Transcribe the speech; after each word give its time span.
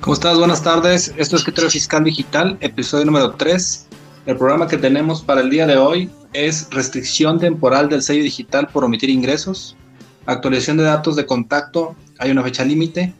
¿Cómo 0.00 0.14
estás? 0.14 0.38
Buenas 0.38 0.62
tardes. 0.62 1.12
Esto 1.16 1.34
es 1.36 1.44
Criterio 1.44 1.70
Fiscal 1.70 2.04
Digital, 2.04 2.56
episodio 2.60 3.04
número 3.04 3.32
3. 3.32 3.88
El 4.26 4.36
programa 4.36 4.68
que 4.68 4.78
tenemos 4.78 5.22
para 5.22 5.42
el 5.42 5.50
día 5.50 5.66
de 5.66 5.76
hoy 5.76 6.10
es 6.32 6.68
restricción 6.70 7.38
temporal 7.38 7.88
del 7.88 8.02
sello 8.02 8.22
digital 8.22 8.68
por 8.68 8.84
omitir 8.84 9.10
ingresos 9.10 9.76
actualización 10.28 10.76
de 10.76 10.84
datos 10.84 11.16
de 11.16 11.26
contacto, 11.26 11.96
hay 12.18 12.30
una 12.30 12.42
fecha 12.42 12.64
límite, 12.64 13.14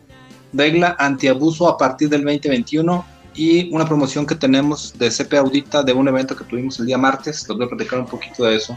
regla 0.53 0.97
antiabuso 0.99 1.69
a 1.69 1.77
partir 1.77 2.09
del 2.09 2.25
2021 2.25 3.05
y 3.35 3.73
una 3.73 3.87
promoción 3.87 4.27
que 4.27 4.35
tenemos 4.35 4.93
de 4.99 5.11
CP 5.11 5.37
Audita 5.37 5.83
de 5.83 5.93
un 5.93 6.09
evento 6.09 6.35
que 6.35 6.45
tuvimos 6.45 6.81
el 6.81 6.87
día 6.87 6.99
martes, 6.99 7.49
les 7.49 7.57
voy 7.57 7.67
a 7.67 7.69
platicar 7.69 8.01
un 8.01 8.07
poquito 8.07 8.45
de 8.45 8.57
eso. 8.57 8.77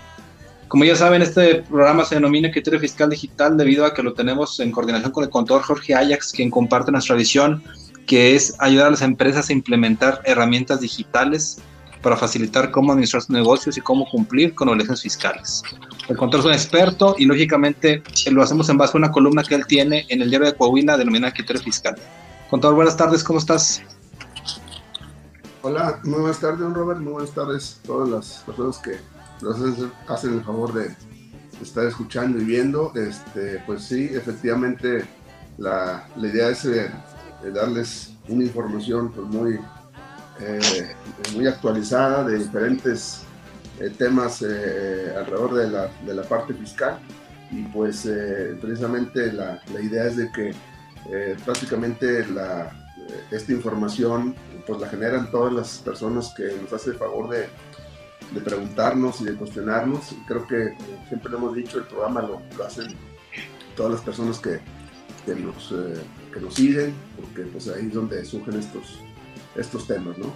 Como 0.68 0.86
ya 0.86 0.96
saben, 0.96 1.22
este 1.22 1.64
programa 1.64 2.06
se 2.06 2.16
denomina 2.16 2.52
Criterio 2.52 2.80
Fiscal 2.80 3.10
Digital 3.10 3.58
debido 3.58 3.86
a 3.86 3.94
que 3.94 4.04
lo 4.04 4.14
tenemos 4.14 4.60
en 4.60 4.72
coordinación 4.72 5.12
con 5.12 5.24
el 5.24 5.30
contador 5.30 5.64
Jorge 5.64 5.96
Ajax, 5.96 6.32
quien 6.32 6.50
comparte 6.50 6.92
nuestra 6.92 7.16
visión, 7.16 7.62
que 8.06 8.36
es 8.36 8.56
ayudar 8.60 8.88
a 8.88 8.92
las 8.92 9.02
empresas 9.02 9.50
a 9.50 9.54
implementar 9.54 10.22
herramientas 10.24 10.80
digitales 10.80 11.60
para 12.02 12.18
facilitar 12.18 12.72
cómo 12.72 12.92
administrar 12.92 13.22
sus 13.22 13.30
negocios 13.30 13.78
y 13.78 13.82
cómo 13.82 14.10
cumplir 14.10 14.54
con 14.56 14.70
obligaciones 14.70 15.02
fiscales. 15.02 15.64
El 16.08 16.18
contador 16.18 16.42
es 16.42 16.46
un 16.48 16.54
experto 16.54 17.16
y 17.18 17.26
lógicamente 17.26 18.04
lo 18.32 18.42
hacemos 18.42 18.70
en 18.70 18.78
base 18.78 18.98
a 18.98 19.00
una 19.00 19.12
columna 19.12 19.44
que 19.44 19.56
él 19.56 19.66
tiene 19.68 20.06
en 20.10 20.22
el 20.22 20.30
diario 20.30 20.48
de 20.48 20.56
Coahuila 20.56 20.98
denominada 20.98 21.34
Criterio 21.34 21.62
Fiscal. 21.62 21.96
Contador, 22.50 22.76
buenas 22.76 22.98
tardes, 22.98 23.24
¿cómo 23.24 23.40
estás? 23.40 23.82
Hola, 25.62 26.00
muy 26.04 26.22
buenas 26.22 26.40
tardes, 26.40 26.60
don 26.60 26.74
Robert, 26.74 27.00
muy 27.00 27.14
buenas 27.14 27.32
tardes 27.32 27.80
a 27.84 27.88
todas 27.88 28.10
las 28.10 28.44
personas 28.46 28.80
que 28.80 28.98
nos 29.42 29.58
hacen 30.08 30.34
el 30.34 30.44
favor 30.44 30.74
de 30.74 30.96
estar 31.62 31.86
escuchando 31.86 32.40
y 32.40 32.46
viendo. 32.46 32.92
Este, 32.96 33.62
pues 33.66 33.84
sí, 33.84 34.10
efectivamente, 34.12 35.06
la, 35.58 36.08
la 36.16 36.28
idea 36.28 36.50
es 36.50 36.66
eh, 36.66 36.92
darles 37.54 38.14
una 38.28 38.44
información 38.44 39.12
pues, 39.12 39.28
muy 39.28 39.60
eh, 40.44 40.96
muy 41.36 41.46
actualizada 41.46 42.24
de 42.24 42.40
diferentes 42.40 43.22
eh, 43.80 43.92
temas 43.96 44.42
eh, 44.42 45.14
alrededor 45.16 45.54
de 45.54 45.70
la, 45.70 45.88
de 46.06 46.14
la, 46.16 46.24
parte 46.24 46.54
fiscal 46.56 46.98
y 47.52 47.62
pues 47.64 48.10
precisamente 48.60 49.32
la, 49.34 49.62
la, 49.74 49.82
idea 49.82 50.06
es 50.06 50.18
de 50.18 50.32
que 50.32 50.56
prácticamente 51.44 52.26
la, 52.28 52.72
esta 53.30 53.52
información 53.52 54.34
pues 54.66 54.80
la 54.80 54.88
generan 54.88 55.30
todas 55.30 55.54
las 55.54 55.78
personas 55.80 56.34
que 56.36 56.56
nos 56.62 56.72
hacen 56.72 56.94
el 56.94 57.00
favor 57.00 57.30
de, 57.30 57.48
de 58.34 58.42
preguntarnos 58.42 59.20
y 59.22 59.26
de 59.26 59.36
cuestionarnos. 59.36 60.16
Creo 60.28 60.48
que 60.48 60.78
siempre 61.10 61.30
lo 61.30 61.38
hemos 61.38 61.56
dicho, 61.56 61.80
el 61.80 61.86
programa 61.86 62.22
lo, 62.22 62.42
lo 62.58 62.64
hacen 62.64 62.96
todas 63.76 63.92
las 63.92 64.02
personas 64.02 64.40
que, 64.40 64.60
que 65.26 65.36
nos, 65.36 65.74
que 66.34 66.40
nos 66.40 66.54
siguen, 66.56 66.94
porque 67.20 67.44
pues 67.52 67.68
ahí 67.68 67.88
es 67.88 67.94
donde 67.94 68.24
surgen 68.24 68.58
estos, 68.58 69.02
estos 69.56 69.88
temas, 69.88 70.18
¿no? 70.18 70.32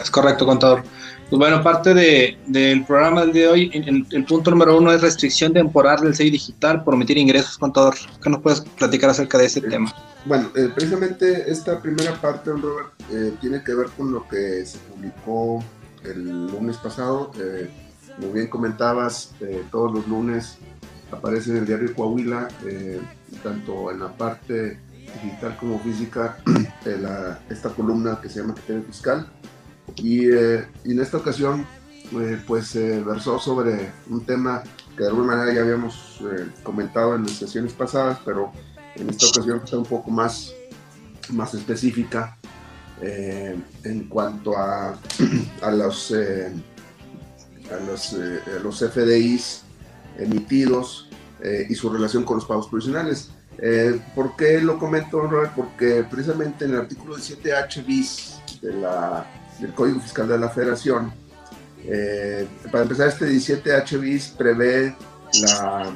Es 0.00 0.10
correcto, 0.10 0.46
contador. 0.46 0.82
Pues 1.28 1.38
bueno, 1.38 1.62
parte 1.62 1.94
de, 1.94 2.36
del 2.46 2.84
programa 2.84 3.22
del 3.22 3.32
día 3.32 3.42
de 3.44 3.48
hoy, 3.48 3.70
el, 4.10 4.24
punto 4.24 4.50
número 4.50 4.76
uno 4.76 4.92
es 4.92 5.00
restricción 5.00 5.52
temporal 5.52 6.00
del 6.02 6.14
sello 6.14 6.32
digital 6.32 6.84
por 6.84 6.94
omitir 6.94 7.16
ingresos, 7.16 7.56
contador. 7.56 7.94
¿Qué 8.22 8.28
nos 8.28 8.40
puedes 8.40 8.60
platicar 8.60 9.10
acerca 9.10 9.38
de 9.38 9.46
ese 9.46 9.60
eh, 9.60 9.62
tema? 9.62 9.94
Bueno, 10.26 10.50
eh, 10.54 10.70
precisamente 10.74 11.50
esta 11.50 11.80
primera 11.80 12.12
parte, 12.20 12.50
Robert, 12.50 12.90
eh, 13.10 13.32
tiene 13.40 13.62
que 13.62 13.74
ver 13.74 13.86
con 13.96 14.12
lo 14.12 14.28
que 14.28 14.66
se 14.66 14.78
publicó 14.78 15.64
el 16.04 16.48
lunes 16.48 16.76
pasado. 16.76 17.30
como 18.16 18.32
bien 18.32 18.48
comentabas, 18.48 19.34
todos 19.70 19.92
los 19.92 20.06
lunes 20.08 20.58
aparece 21.10 21.50
en 21.50 21.58
el 21.58 21.66
diario 21.66 21.94
Coahuila, 21.94 22.48
tanto 23.42 23.90
en 23.90 24.00
la 24.00 24.08
parte 24.12 24.78
digital 25.14 25.56
como 25.58 25.78
física 25.80 26.38
la, 26.84 27.40
esta 27.48 27.70
columna 27.70 28.18
que 28.20 28.28
se 28.28 28.40
llama 28.40 28.54
Criterio 28.54 28.82
Fiscal. 28.84 29.26
Y, 29.96 30.30
eh, 30.30 30.66
en 30.84 31.00
esta 31.00 31.16
ocasión, 31.18 31.66
eh, 32.12 32.40
pues 32.46 32.74
versó 32.74 33.38
sobre 33.38 33.90
un 34.08 34.24
tema 34.24 34.62
que 34.96 35.04
de 35.04 35.08
alguna 35.08 35.34
manera 35.34 35.54
ya 35.54 35.62
habíamos 35.62 36.20
eh, 36.20 36.46
comentado 36.62 37.14
en 37.14 37.22
las 37.22 37.32
sesiones 37.32 37.72
pasadas, 37.72 38.18
pero 38.24 38.52
en 38.96 39.08
esta 39.08 39.26
ocasión 39.26 39.60
está 39.64 39.78
un 39.78 39.86
poco 39.86 40.10
más, 40.10 40.52
más 41.30 41.54
específica 41.54 42.36
en 43.00 44.04
cuanto 44.08 44.56
a, 44.56 44.96
a 45.62 45.70
los, 45.72 46.12
a 46.12 47.80
los, 47.84 48.16
los 48.62 48.78
FDIs 48.78 49.62
emitidos 50.18 51.08
y 51.68 51.74
su 51.74 51.90
relación 51.90 52.22
con 52.22 52.36
los 52.36 52.46
pagos 52.46 52.68
provisionales. 52.68 53.32
Eh, 53.58 54.00
¿Por 54.14 54.36
qué 54.36 54.60
lo 54.60 54.78
comento, 54.78 55.20
Robert? 55.20 55.52
Porque 55.54 56.04
precisamente 56.08 56.64
en 56.64 56.72
el 56.72 56.80
artículo 56.80 57.16
17H 57.16 57.84
bis 57.84 58.40
de 58.60 58.72
la, 58.74 59.26
del 59.60 59.72
Código 59.72 60.00
Fiscal 60.00 60.28
de 60.28 60.38
la 60.38 60.48
Federación, 60.48 61.12
eh, 61.84 62.46
para 62.70 62.84
empezar, 62.84 63.08
este 63.08 63.26
17H 63.26 64.00
bis 64.00 64.28
prevé 64.28 64.96
la 65.42 65.92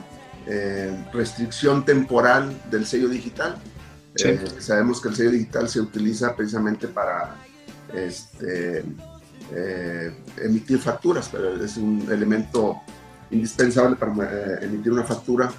eh, 0.47 1.07
restricción 1.13 1.85
temporal 1.85 2.61
del 2.71 2.87
sello 2.87 3.09
digital. 3.09 3.57
sabemos 4.59 5.01
que 5.01 5.09
el 5.09 5.17
sello 5.17 5.31
digital 5.31 5.69
se 5.69 5.81
utiliza 5.81 6.35
precisamente 6.35 6.89
para 6.89 7.37
este, 7.95 8.85
emitir 10.39 10.79
facturas, 10.79 11.29
pero 11.31 11.63
es 11.63 11.77
un 11.77 12.07
elemento 12.11 12.81
indispensable 13.31 13.97
para 13.97 14.59
emitir 14.63 14.93
una 14.93 15.05
factura 15.05 15.51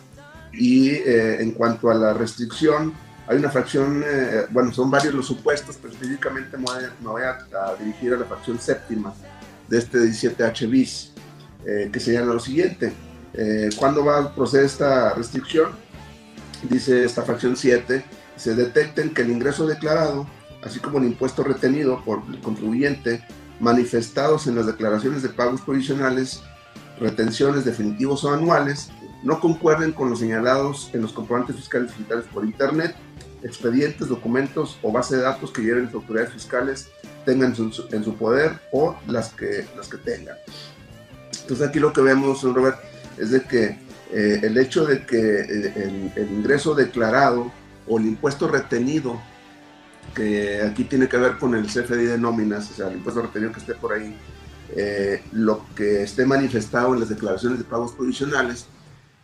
y 0.58 0.90
eh, 0.90 1.42
en 1.42 1.52
cuanto 1.52 1.90
a 1.90 1.94
la 1.94 2.14
restricción, 2.14 2.94
hay 3.28 3.38
una 3.38 3.50
fracción, 3.50 4.04
eh, 4.06 4.46
bueno, 4.50 4.72
son 4.72 4.90
varios 4.90 5.14
los 5.14 5.28
supuestos, 5.28 5.78
pero 5.82 5.94
específicamente 5.94 6.58
me 6.58 6.66
voy 7.02 7.24
a, 7.24 7.76
dirigir 7.80 8.14
a 8.14 8.18
la 8.18 8.26
fracción 8.26 8.60
séptima 8.60 9.14
de 9.68 9.78
este 9.78 10.00
17H 10.00 10.70
bis, 10.70 11.12
eh, 11.66 11.90
que 11.92 12.00
señala 12.00 12.34
lo 12.34 12.40
siguiente. 12.40 12.94
¿Cuándo 13.78 14.04
va 14.04 14.18
a 14.18 14.34
proceder 14.34 14.66
esta 14.66 15.14
restricción? 15.14 15.70
Dice 16.68 17.04
esta 17.04 17.22
fracción 17.22 17.56
7, 17.56 18.04
se 18.36 18.56
detecten 18.56 19.14
que 19.14 19.22
el 19.22 19.30
ingreso 19.30 19.68
declarado, 19.68 20.26
así 20.64 20.80
como 20.80 20.98
el 20.98 21.04
impuesto 21.04 21.44
retenido 21.44 22.04
por 22.04 22.24
el 22.32 22.40
contribuyente, 22.42 23.24
manifestados 23.60 24.48
en 24.48 24.56
las 24.56 24.66
declaraciones 24.66 25.22
de 25.22 25.30
pagos 25.30 25.62
provisionales, 25.62 26.42
retenciones 27.00 27.64
definitivos 27.64 28.24
o 28.24 28.34
anuales, 28.34 28.90
no 29.28 29.42
concuerden 29.42 29.92
con 29.92 30.10
los 30.10 30.20
señalados 30.20 30.90
en 30.94 31.02
los 31.02 31.12
comprobantes 31.12 31.58
fiscales 31.58 31.92
digitales 31.92 32.26
por 32.34 32.46
Internet, 32.46 32.96
expedientes, 33.44 34.08
documentos 34.08 34.80
o 34.82 34.90
base 34.90 35.18
de 35.18 35.24
datos 35.24 35.52
que 35.52 35.62
lleven 35.62 35.84
las 35.86 35.94
autoridades 35.94 36.32
fiscales 36.32 36.88
tengan 37.26 37.54
en 37.58 38.04
su, 38.06 38.16
poder 38.16 38.58
o 38.72 38.98
las 39.06 39.34
que, 39.34 39.68
las 39.76 39.90
que 39.90 39.98
tengan. 39.98 40.38
Entonces 41.42 41.68
aquí 41.68 41.78
lo 41.78 41.92
que 41.92 42.00
vemos, 42.00 42.42
Robert, 42.42 42.78
es 43.18 43.32
de 43.32 43.42
que 43.42 43.78
eh, 44.14 44.40
el 44.44 44.58
hecho 44.58 44.86
de 44.86 45.06
que 45.06 45.18
eh, 45.20 46.12
el, 46.16 46.32
ingreso 46.32 46.74
declarado 46.74 47.52
o 47.86 48.00
el 48.00 48.06
impuesto 48.06 48.48
retenido, 48.48 49.22
que 50.16 50.62
aquí 50.62 50.86
tiene 50.86 51.10
que 51.10 51.18
ver 51.18 51.38
con 51.38 51.54
el 51.54 51.66
CFDI 51.66 52.06
de 52.06 52.18
nóminas, 52.18 52.72
o 52.72 52.74
sea, 52.76 52.88
el 52.88 52.96
impuesto 52.96 53.24
retenido 53.24 53.52
que 53.52 53.60
esté 53.60 53.76
por 53.76 53.92
ahí, 53.92 54.16
eh, 54.74 55.22
lo 55.34 55.66
que 55.76 56.04
esté 56.04 56.26
manifestado 56.26 56.94
en 56.94 57.02
las 57.02 57.10
declaraciones 57.10 57.60
de 57.60 57.66
pagos 57.66 57.92
provisionales, 57.92 58.68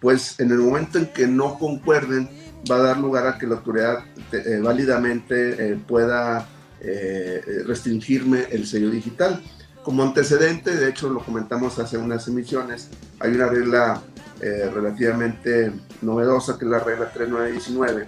pues 0.04 0.38
en 0.42 0.52
el 0.52 0.58
momento 0.58 1.00
en 1.00 1.08
que 1.08 1.28
no 1.28 1.58
concuerden, 1.58 2.30
va 2.70 2.76
a 2.76 2.82
dar 2.82 2.98
lugar 3.00 3.26
a 3.26 3.38
que 3.38 3.48
la 3.48 3.56
autoridad 3.56 4.00
eh, 4.34 4.60
válidamente 4.62 5.72
eh, 5.72 5.80
pueda 5.88 6.46
eh, 6.82 7.64
restringirme 7.66 8.48
el 8.52 8.68
sello 8.68 8.90
digital. 8.90 9.42
Como 9.82 10.04
antecedente, 10.04 10.76
de 10.76 10.90
hecho 10.90 11.08
lo 11.08 11.24
comentamos 11.24 11.80
hace 11.80 11.98
unas 11.98 12.28
emisiones, 12.28 12.90
hay 13.20 13.32
una 13.32 13.48
regla 13.48 14.02
relativamente 14.74 15.72
novedosa 16.02 16.58
que 16.58 16.66
es 16.66 16.72
la 16.72 16.80
regla 16.80 17.10
3919, 17.14 18.08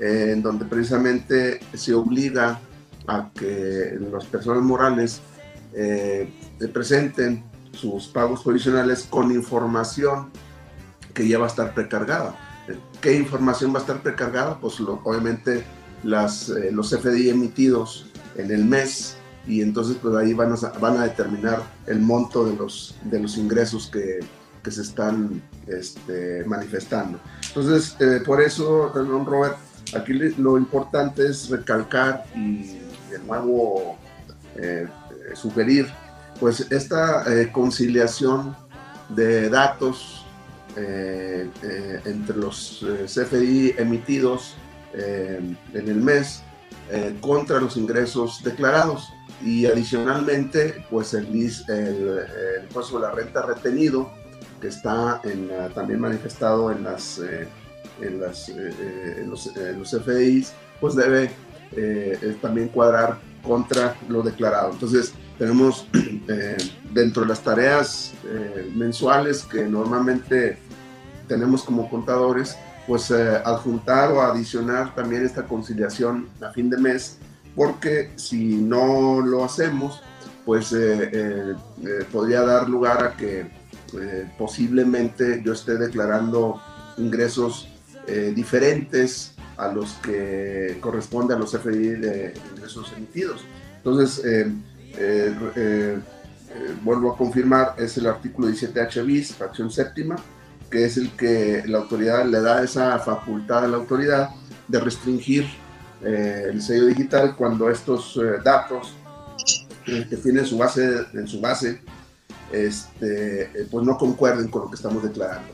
en 0.00 0.42
donde 0.42 0.66
precisamente 0.66 1.60
se 1.72 1.94
obliga 1.94 2.60
a 3.06 3.30
que 3.34 3.98
las 4.12 4.26
personas 4.26 4.62
morales 4.62 5.22
eh, 5.74 6.30
presenten 6.72 7.44
sus 7.72 8.08
pagos 8.08 8.42
provisionales 8.42 9.06
con 9.08 9.32
información 9.32 10.30
que 11.14 11.28
ya 11.28 11.38
va 11.38 11.46
a 11.46 11.48
estar 11.48 11.74
precargada. 11.74 12.36
¿Qué 13.00 13.14
información 13.14 13.74
va 13.74 13.78
a 13.78 13.80
estar 13.80 14.02
precargada? 14.02 14.58
Pues 14.58 14.80
obviamente 14.80 15.64
las, 16.04 16.48
eh, 16.48 16.70
los 16.72 16.90
FDI 16.90 17.30
emitidos 17.30 18.06
en 18.36 18.50
el 18.50 18.64
mes 18.64 19.16
y 19.46 19.60
entonces 19.60 19.96
pues 20.00 20.14
ahí 20.14 20.32
van 20.32 20.52
a, 20.52 20.78
van 20.78 20.98
a 20.98 21.04
determinar 21.04 21.62
el 21.86 22.00
monto 22.00 22.44
de 22.44 22.56
los, 22.56 22.94
de 23.04 23.20
los 23.20 23.36
ingresos 23.36 23.88
que, 23.92 24.20
que 24.62 24.70
se 24.70 24.82
están 24.82 25.42
este, 25.66 26.44
manifestando. 26.44 27.18
Entonces, 27.48 27.96
eh, 27.98 28.20
por 28.24 28.40
eso, 28.40 28.90
don 28.94 29.26
Robert, 29.26 29.56
aquí 29.96 30.12
lo 30.12 30.56
importante 30.56 31.26
es 31.26 31.50
recalcar 31.50 32.24
y 32.36 32.78
de 33.10 33.18
nuevo 33.26 33.98
eh, 34.56 34.86
sugerir 35.34 35.88
pues 36.38 36.66
esta 36.70 37.24
conciliación 37.52 38.56
de 39.10 39.48
datos 39.48 40.21
eh, 40.76 41.50
eh, 41.62 42.00
entre 42.06 42.36
los 42.36 42.82
eh, 42.82 43.04
CFI 43.04 43.74
emitidos 43.76 44.56
en 44.94 45.56
el 45.72 45.96
mes 45.96 46.42
contra 47.22 47.58
los 47.58 47.78
ingresos 47.78 48.42
declarados. 48.44 49.08
Y 49.42 49.64
adicionalmente 49.64 50.84
pues 50.90 51.14
el, 51.14 51.26
el, 51.68 52.68
de 52.68 53.00
la 53.00 53.10
renta 53.10 53.42
retenido 53.42 54.12
que 54.60 54.68
está 54.68 55.22
en, 55.24 55.50
también 55.74 55.98
manifestado 55.98 56.70
en 56.70 56.84
las 56.84 57.18
en, 57.18 58.20
los, 58.20 58.52
los, 59.78 59.90
CFIs 59.90 60.52
pues 60.78 60.94
debe 60.94 61.30
también 62.42 62.68
cuadrar 62.68 63.18
contra 63.42 63.96
lo 64.08 64.22
declarado. 64.22 64.72
Entonces 64.72 65.12
tenemos 65.38 65.86
eh, 66.28 66.56
dentro 66.92 67.22
de 67.22 67.28
las 67.28 67.42
tareas 67.42 68.12
eh, 68.24 68.70
mensuales 68.74 69.42
que 69.42 69.64
normalmente 69.64 70.58
tenemos 71.28 71.62
como 71.64 71.88
contadores, 71.90 72.56
pues 72.86 73.10
eh, 73.10 73.40
adjuntar 73.44 74.12
o 74.12 74.22
adicionar 74.22 74.94
también 74.94 75.24
esta 75.24 75.44
conciliación 75.44 76.28
a 76.40 76.50
fin 76.50 76.68
de 76.70 76.78
mes, 76.78 77.18
porque 77.54 78.12
si 78.16 78.56
no 78.56 79.20
lo 79.20 79.44
hacemos, 79.44 80.02
pues 80.44 80.74
podría 82.10 82.42
dar 82.42 82.68
lugar 82.68 83.04
a 83.04 83.16
que 83.16 83.46
posiblemente 84.36 85.40
yo 85.44 85.52
esté 85.52 85.76
declarando 85.76 86.60
ingresos 86.96 87.68
diferentes 88.34 89.31
a 89.62 89.72
los 89.72 89.94
que 89.94 90.78
corresponde 90.80 91.34
a 91.34 91.38
los 91.38 91.52
FDI 91.52 91.88
de 91.90 92.34
ingresos 92.54 92.92
emitidos. 92.96 93.44
Entonces, 93.76 94.24
eh, 94.24 94.52
eh, 94.96 95.34
eh, 95.56 95.98
vuelvo 96.82 97.12
a 97.12 97.16
confirmar, 97.16 97.74
es 97.78 97.96
el 97.98 98.06
artículo 98.06 98.48
17H 98.48 99.04
bis, 99.04 99.34
fracción 99.34 99.70
séptima, 99.70 100.16
que 100.70 100.84
es 100.84 100.96
el 100.96 101.10
que 101.12 101.62
la 101.66 101.78
autoridad 101.78 102.24
le 102.26 102.40
da 102.40 102.62
esa 102.62 102.98
facultad 102.98 103.64
a 103.64 103.68
la 103.68 103.76
autoridad 103.76 104.30
de 104.68 104.80
restringir 104.80 105.46
el 106.02 106.60
sello 106.60 106.86
digital 106.86 107.36
cuando 107.36 107.70
estos 107.70 108.18
datos 108.42 108.92
que 109.84 110.16
tienen 110.16 110.44
su 110.44 110.58
base, 110.58 111.06
en 111.12 111.28
su 111.28 111.40
base 111.40 111.80
este, 112.50 113.68
pues 113.70 113.86
no 113.86 113.96
concuerden 113.96 114.48
con 114.48 114.62
lo 114.62 114.68
que 114.68 114.74
estamos 114.74 115.02
declarando. 115.04 115.48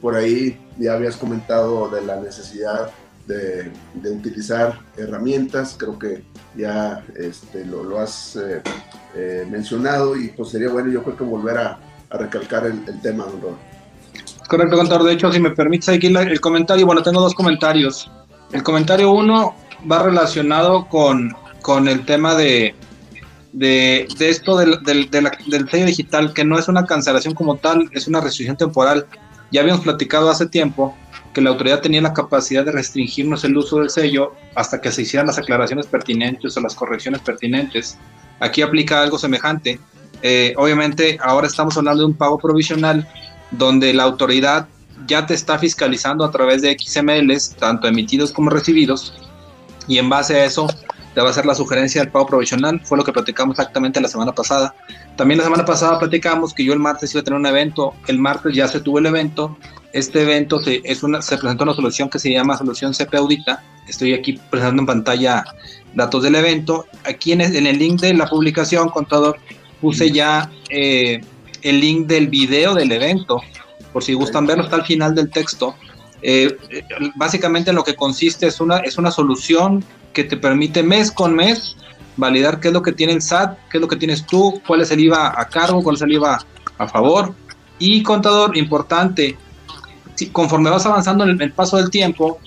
por 0.00 0.14
ahí 0.14 0.56
ya 0.78 0.92
habías 0.92 1.16
comentado 1.16 1.88
de 1.88 2.02
la 2.02 2.20
necesidad 2.20 2.92
de, 3.26 3.70
utilizar 4.10 4.78
herramientas, 4.96 5.76
creo 5.78 5.98
que 5.98 6.22
ya 6.56 7.04
este, 7.16 7.64
lo, 7.64 7.98
has 7.98 8.36
eh, 8.36 8.62
eh, 9.14 9.46
mencionado 9.50 10.16
y 10.16 10.28
pues 10.28 10.50
sería 10.50 10.68
bueno 10.68 10.90
yo 10.90 11.02
creo 11.02 11.16
que 11.16 11.24
volver 11.24 11.58
a, 11.58 11.78
recalcar 12.08 12.64
el, 12.64 13.00
tema, 13.02 13.24
don 13.24 13.56
Correcto, 14.48 14.76
contador. 14.76 15.02
De 15.02 15.12
hecho, 15.12 15.30
si 15.32 15.40
me 15.40 15.50
permites 15.50 15.88
aquí 15.88 16.06
el 16.06 16.40
comentario, 16.40 16.86
bueno, 16.86 17.02
tengo 17.02 17.20
dos 17.20 17.34
comentarios. 17.34 18.10
El 18.52 18.62
comentario 18.62 19.10
uno 19.10 19.54
va 19.90 20.04
relacionado 20.04 20.88
con, 20.88 21.34
con 21.62 21.88
el 21.88 22.06
tema 22.06 22.36
de, 22.36 22.76
de, 23.52 24.06
esto 24.20 24.56
del, 24.56 24.82
del, 24.84 25.10
del 25.10 25.68
sello 25.68 25.86
digital, 25.86 26.32
que 26.32 26.44
no 26.44 26.58
es 26.58 26.68
una 26.68 26.86
cancelación 26.86 27.34
como 27.34 27.56
tal, 27.56 27.90
es 27.92 28.06
una 28.06 28.20
restricción 28.20 28.56
temporal. 28.56 29.06
Ya 29.50 29.62
habíamos 29.62 29.82
platicado 29.82 30.30
hace 30.30 30.46
tiempo 30.46 30.96
que 31.36 31.42
la 31.42 31.50
autoridad 31.50 31.82
tenía 31.82 32.00
la 32.00 32.14
capacidad 32.14 32.64
de 32.64 32.72
restringirnos 32.72 33.44
el 33.44 33.54
uso 33.58 33.80
del 33.80 33.90
sello 33.90 34.32
hasta 34.54 34.80
que 34.80 34.90
se 34.90 35.02
hicieran 35.02 35.26
las 35.26 35.36
aclaraciones 35.36 35.86
pertinentes 35.86 36.56
o 36.56 36.60
las 36.62 36.74
correcciones 36.74 37.20
pertinentes. 37.20 37.98
Aquí 38.40 38.62
aplica 38.62 39.02
algo 39.02 39.18
semejante. 39.18 39.78
Eh, 40.22 40.54
obviamente 40.56 41.18
ahora 41.22 41.46
estamos 41.46 41.76
hablando 41.76 42.04
de 42.04 42.06
un 42.06 42.14
pago 42.14 42.38
provisional 42.38 43.06
donde 43.50 43.92
la 43.92 44.04
autoridad 44.04 44.66
ya 45.06 45.26
te 45.26 45.34
está 45.34 45.58
fiscalizando 45.58 46.24
a 46.24 46.30
través 46.30 46.62
de 46.62 46.74
XMLs, 46.74 47.56
tanto 47.56 47.86
emitidos 47.86 48.32
como 48.32 48.48
recibidos, 48.48 49.12
y 49.86 49.98
en 49.98 50.08
base 50.08 50.36
a 50.36 50.46
eso 50.46 50.66
te 51.16 51.22
va 51.22 51.28
a 51.28 51.30
hacer 51.30 51.46
la 51.46 51.54
sugerencia 51.54 52.02
del 52.02 52.10
pago 52.10 52.26
provisional, 52.26 52.78
fue 52.84 52.98
lo 52.98 53.02
que 53.02 53.10
platicamos 53.10 53.58
exactamente 53.58 54.02
la 54.02 54.08
semana 54.08 54.32
pasada. 54.32 54.74
También 55.16 55.38
la 55.38 55.44
semana 55.44 55.64
pasada 55.64 55.98
platicamos 55.98 56.52
que 56.52 56.62
yo 56.62 56.74
el 56.74 56.78
martes 56.78 57.14
iba 57.14 57.22
a 57.22 57.24
tener 57.24 57.40
un 57.40 57.46
evento, 57.46 57.94
el 58.06 58.18
martes 58.18 58.54
ya 58.54 58.68
se 58.68 58.80
tuvo 58.80 58.98
el 58.98 59.06
evento, 59.06 59.56
este 59.94 60.20
evento 60.20 60.60
se, 60.60 60.82
es 60.84 61.02
una, 61.02 61.22
se 61.22 61.38
presentó 61.38 61.64
una 61.64 61.72
solución 61.72 62.10
que 62.10 62.18
se 62.18 62.30
llama 62.30 62.58
solución 62.58 62.92
CP 62.92 63.16
Audita. 63.16 63.64
Estoy 63.88 64.12
aquí 64.12 64.38
presentando 64.50 64.82
en 64.82 64.86
pantalla 64.88 65.42
datos 65.94 66.22
del 66.22 66.34
evento. 66.34 66.84
Aquí 67.04 67.32
en 67.32 67.40
el, 67.40 67.78
link 67.78 68.02
de 68.02 68.12
la 68.12 68.26
publicación, 68.26 68.90
contador, 68.90 69.38
puse 69.80 70.10
ya 70.10 70.50
eh, 70.68 71.22
el 71.62 71.80
link 71.80 72.08
del 72.08 72.28
video 72.28 72.74
del 72.74 72.92
evento. 72.92 73.40
Por 73.90 74.04
si 74.04 74.12
gustan 74.12 74.44
verlo, 74.44 74.64
está 74.64 74.76
al 74.76 74.84
final 74.84 75.14
del 75.14 75.30
texto. 75.30 75.76
Eh, 76.20 76.54
básicamente 77.14 77.70
en 77.70 77.76
lo 77.76 77.84
que 77.84 77.94
consiste 77.94 78.48
es 78.48 78.60
una, 78.60 78.80
es 78.80 78.98
una 78.98 79.10
solución 79.10 79.82
que 80.16 80.24
te 80.24 80.38
permite 80.38 80.82
mes 80.82 81.12
con 81.12 81.34
mes 81.34 81.76
validar 82.16 82.58
qué 82.58 82.68
es 82.68 82.74
lo 82.74 82.80
que 82.80 82.92
tiene 82.92 83.12
el 83.12 83.20
SAT, 83.20 83.58
qué 83.70 83.76
es 83.76 83.82
lo 83.82 83.86
que 83.86 83.96
tienes 83.96 84.24
tú, 84.24 84.62
cuál 84.66 84.80
es 84.80 84.90
el 84.90 85.00
IVA 85.00 85.38
a 85.38 85.46
cargo, 85.46 85.82
cuál 85.82 85.96
es 85.96 86.00
el 86.00 86.12
IVA 86.12 86.38
a 86.78 86.88
favor. 86.88 87.34
Y 87.78 88.02
contador, 88.02 88.56
importante, 88.56 89.36
conforme 90.32 90.70
vas 90.70 90.86
avanzando 90.86 91.24
en 91.24 91.38
el, 91.38 91.52
paso 91.52 91.76
del 91.76 91.90
tiempo, 91.90 92.40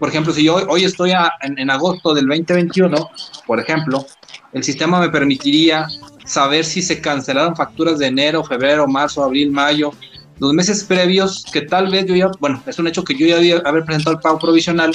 por 0.00 0.08
ejemplo, 0.08 0.32
si 0.32 0.42
yo 0.42 0.56
hoy 0.68 0.82
estoy 0.82 1.12
en, 1.42 1.70
agosto 1.70 2.12
del 2.12 2.26
2021, 2.26 3.08
por 3.46 3.60
ejemplo, 3.60 4.04
el 4.52 4.64
sistema 4.64 4.98
me 4.98 5.08
permitiría 5.08 5.86
saber 6.24 6.64
si 6.64 6.82
se 6.82 7.00
cancelaron 7.00 7.54
facturas 7.54 8.00
de 8.00 8.08
enero, 8.08 8.42
febrero, 8.42 8.88
marzo, 8.88 9.22
abril, 9.22 9.52
mayo, 9.52 9.92
los 10.40 10.52
meses 10.52 10.82
previos 10.82 11.44
que 11.52 11.60
tal 11.60 11.88
vez 11.88 12.04
yo 12.06 12.16
ya, 12.16 12.30
bueno, 12.40 12.60
es 12.66 12.80
un 12.80 12.88
hecho 12.88 13.04
que 13.04 13.14
yo 13.14 13.28
ya 13.28 13.58
haber 13.64 13.84
presentado 13.84 14.16
el 14.16 14.20
pago 14.20 14.40
provisional 14.40 14.90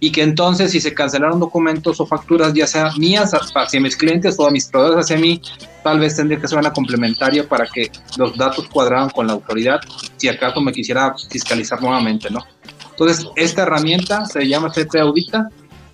y 0.00 0.12
que 0.12 0.22
entonces 0.22 0.70
si 0.70 0.80
se 0.80 0.94
cancelaron 0.94 1.40
documentos 1.40 2.00
o 2.00 2.06
facturas, 2.06 2.54
ya 2.54 2.66
sea 2.66 2.90
mías 2.98 3.32
hacia 3.54 3.80
mis 3.80 3.96
clientes 3.96 4.36
o 4.38 4.46
a 4.46 4.50
mis 4.50 4.66
proveedores 4.66 5.06
hacia 5.06 5.18
mí, 5.18 5.40
tal 5.82 5.98
vez 5.98 6.16
tendría 6.16 6.40
que 6.40 6.46
ser 6.46 6.58
una 6.58 6.72
complementaria 6.72 7.48
para 7.48 7.66
que 7.66 7.90
los 8.16 8.36
datos 8.36 8.68
cuadraran 8.68 9.10
con 9.10 9.26
la 9.26 9.32
autoridad, 9.34 9.80
si 10.16 10.28
acaso 10.28 10.60
me 10.60 10.72
quisiera 10.72 11.14
fiscalizar 11.30 11.80
nuevamente, 11.80 12.30
¿no? 12.30 12.40
Entonces, 12.90 13.28
esta 13.36 13.62
herramienta 13.62 14.24
se 14.26 14.46
llama 14.46 14.72
CP 14.72 15.00
Audita 15.00 15.48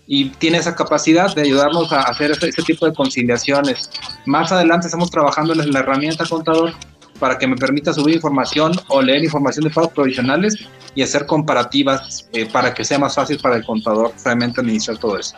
y 0.07 0.31
tiene 0.31 0.59
esa 0.59 0.75
capacidad 0.75 1.35
de 1.35 1.43
ayudarnos 1.43 1.93
a 1.93 2.03
hacer 2.03 2.31
este, 2.31 2.51
tipo 2.63 2.87
de 2.87 2.95
conciliaciones. 2.95 3.91
Más 4.27 4.53
adelante 4.53 4.87
estamos 4.87 5.11
trabajando 5.11 5.53
en 5.55 5.71
la 5.71 5.81
herramienta 5.81 6.27
contador 6.27 6.73
para 7.19 7.39
que 7.39 7.47
me 7.47 7.57
permita 7.57 7.93
subir 7.93 8.17
información 8.17 8.73
o 8.89 9.01
leer 9.01 9.25
información 9.25 9.65
de 9.65 9.71
pagos 9.71 9.93
provisionales 9.93 10.57
y 10.95 11.03
hacer 11.03 11.27
comparativas 11.27 12.29
eh, 12.33 12.49
para 12.51 12.73
que 12.73 12.85
sea 12.85 12.99
más 12.99 13.15
fácil 13.15 13.39
para 13.41 13.57
el 13.57 13.65
contador 13.65 14.13
realmente 14.25 14.61
administrar 14.61 14.99
todo 14.99 15.19
eso. 15.19 15.37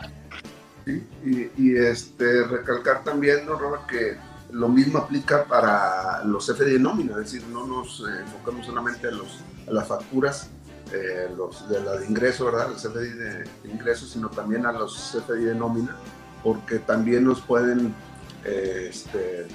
Sí, 0.85 1.51
y, 1.57 1.75
este, 1.75 2.43
recalcar 2.45 3.03
también, 3.03 3.45
¿no, 3.45 3.55
Robert, 3.55 3.85
que 3.87 4.17
lo 4.51 4.69
mismo 4.69 4.99
aplica 4.99 5.43
para 5.43 6.23
los 6.23 6.45
FDI 6.45 6.73
de 6.73 6.79
nómina, 6.79 7.11
es 7.13 7.31
decir, 7.31 7.43
no 7.51 7.67
nos 7.67 7.99
eh, 7.99 8.21
enfocamos 8.21 8.65
solamente 8.65 9.07
a, 9.07 9.11
los, 9.11 9.39
a 9.67 9.71
las 9.71 9.87
facturas 9.87 10.49
eh, 10.93 11.29
los 11.35 11.67
de 11.67 11.81
la 11.81 11.97
de 11.97 12.05
ingreso, 12.05 12.45
¿verdad? 12.45 12.69
Los 12.69 12.81
CFDI 12.81 13.09
de 13.09 13.49
ingresos, 13.65 14.09
sino 14.09 14.29
también 14.29 14.65
a 14.65 14.71
los 14.71 15.11
CFDI 15.11 15.45
de 15.45 15.55
nómina, 15.55 15.95
porque 16.43 16.79
también 16.79 17.25
nos 17.25 17.41
pueden 17.41 17.93
este, 18.45 19.47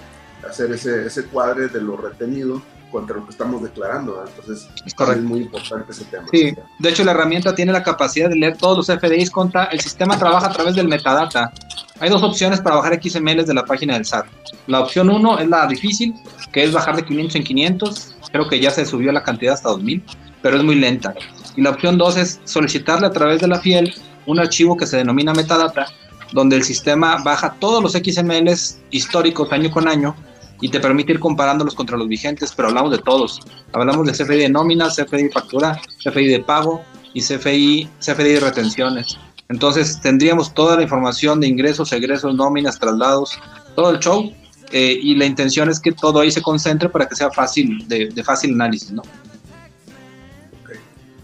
hacer 0.47 0.73
ese, 0.73 1.07
ese 1.07 1.25
cuadre 1.25 1.69
de 1.69 1.81
lo 1.81 1.97
retenido 1.97 2.61
contra 2.93 3.17
lo 3.17 3.25
que 3.25 3.31
estamos 3.31 3.63
declarando. 3.63 4.23
Entonces, 4.25 4.69
es, 4.87 5.23
muy 5.23 5.41
importante 5.41 5.91
ese 5.91 6.05
tema. 6.05 6.27
Sí, 6.31 6.55
de 6.79 6.89
hecho, 6.89 7.03
la 7.03 7.13
herramienta 7.13 7.55
tiene 7.55 7.73
la 7.73 7.83
capacidad 7.83 8.29
de 8.29 8.37
leer 8.37 8.57
todos 8.59 8.77
los 8.77 8.99
FDIs 9.01 9.31
contra. 9.31 9.65
El 9.65 9.81
sistema 9.81 10.19
trabaja 10.19 10.47
a 10.47 10.53
través 10.53 10.77
del 10.77 10.87
metadata. 10.87 11.51
Hay 11.99 12.11
dos 12.11 12.23
opciones 12.23 12.61
para 12.61 12.77
bajar 12.77 13.01
XML 13.03 13.45
de 13.45 13.55
la 13.55 13.65
página 13.65 13.95
del 13.95 14.05
SAT. 14.05 14.27
La 14.67 14.81
opción 14.81 15.11
1 15.11 15.39
es 15.39 15.49
la 15.49 15.67
difícil, 15.67 16.15
que 16.53 16.63
es 16.65 16.73
bajar 16.73 16.95
de 16.97 17.05
500 17.05 17.37
en 17.37 17.45
500. 17.45 18.17
Creo 18.31 18.49
que 18.49 18.61
ya 18.61 18.71
se 18.71 18.85
subió 18.85 19.11
la 19.11 19.23
cantidad 19.23 19.55
hasta 19.55 19.71
2000, 19.71 20.03
pero 20.43 20.59
es 20.59 20.63
muy 20.63 20.75
lenta. 20.75 21.15
Y 21.57 21.63
la 21.63 21.71
opción 21.71 21.99
2 21.99 22.17
es 22.19 22.41
solicitarle 22.45 23.07
a 23.07 23.11
través 23.11 23.41
de 23.41 23.49
la 23.49 23.59
FIEL 23.59 23.95
un 24.27 24.39
archivo 24.39 24.77
que 24.77 24.87
se 24.87 24.99
denomina 24.99 25.33
metadata 25.33 25.87
donde 26.33 26.57
el 26.57 26.65
sistema 26.65 27.19
baja 27.23 27.55
todos 27.59 27.83
los 27.83 27.93
XMLs 27.93 28.79
históricos 28.91 29.53
año 29.53 29.71
con 29.71 29.87
año 29.87 30.17
y 30.63 30.69
te 30.69 30.79
permite 30.79 31.13
ir 31.13 31.21
comparándolos 31.21 31.75
contra 31.75 31.99
los 31.99 32.07
vigentes, 32.09 32.53
pero 32.57 32.69
hablamos 32.69 32.93
de 32.93 32.99
todos. 32.99 33.41
Hablamos 33.73 34.07
de 34.07 34.13
CFI 34.13 34.39
de 34.39 34.49
nómina, 34.49 34.89
CFI 34.89 35.25
de 35.25 35.31
factura, 35.31 35.79
CFI 36.03 36.29
de 36.29 36.41
pago 36.41 36.85
y 37.13 37.21
CFI, 37.21 37.91
CFI 37.99 38.23
de 38.23 38.41
retenciones. 38.41 39.19
Entonces 39.49 40.01
tendríamos 40.01 40.55
toda 40.55 40.77
la 40.77 40.83
información 40.85 41.41
de 41.41 41.49
ingresos, 41.49 41.93
egresos, 41.93 42.37
nóminas, 42.37 42.79
traslados, 42.79 43.39
todo 43.75 43.91
el 43.91 43.99
show. 43.99 44.33
Eh, 44.71 44.99
y 45.03 45.17
la 45.17 45.27
intención 45.27 45.69
es 45.69 45.81
que 45.81 45.91
todo 45.91 46.21
ahí 46.21 46.31
se 46.31 46.41
concentre 46.41 46.89
para 46.89 47.07
que 47.07 47.17
sea 47.17 47.31
fácil, 47.31 47.87
de, 47.89 48.23
fácil 48.25 48.55
análisis, 48.55 48.93
¿no? 48.93 49.03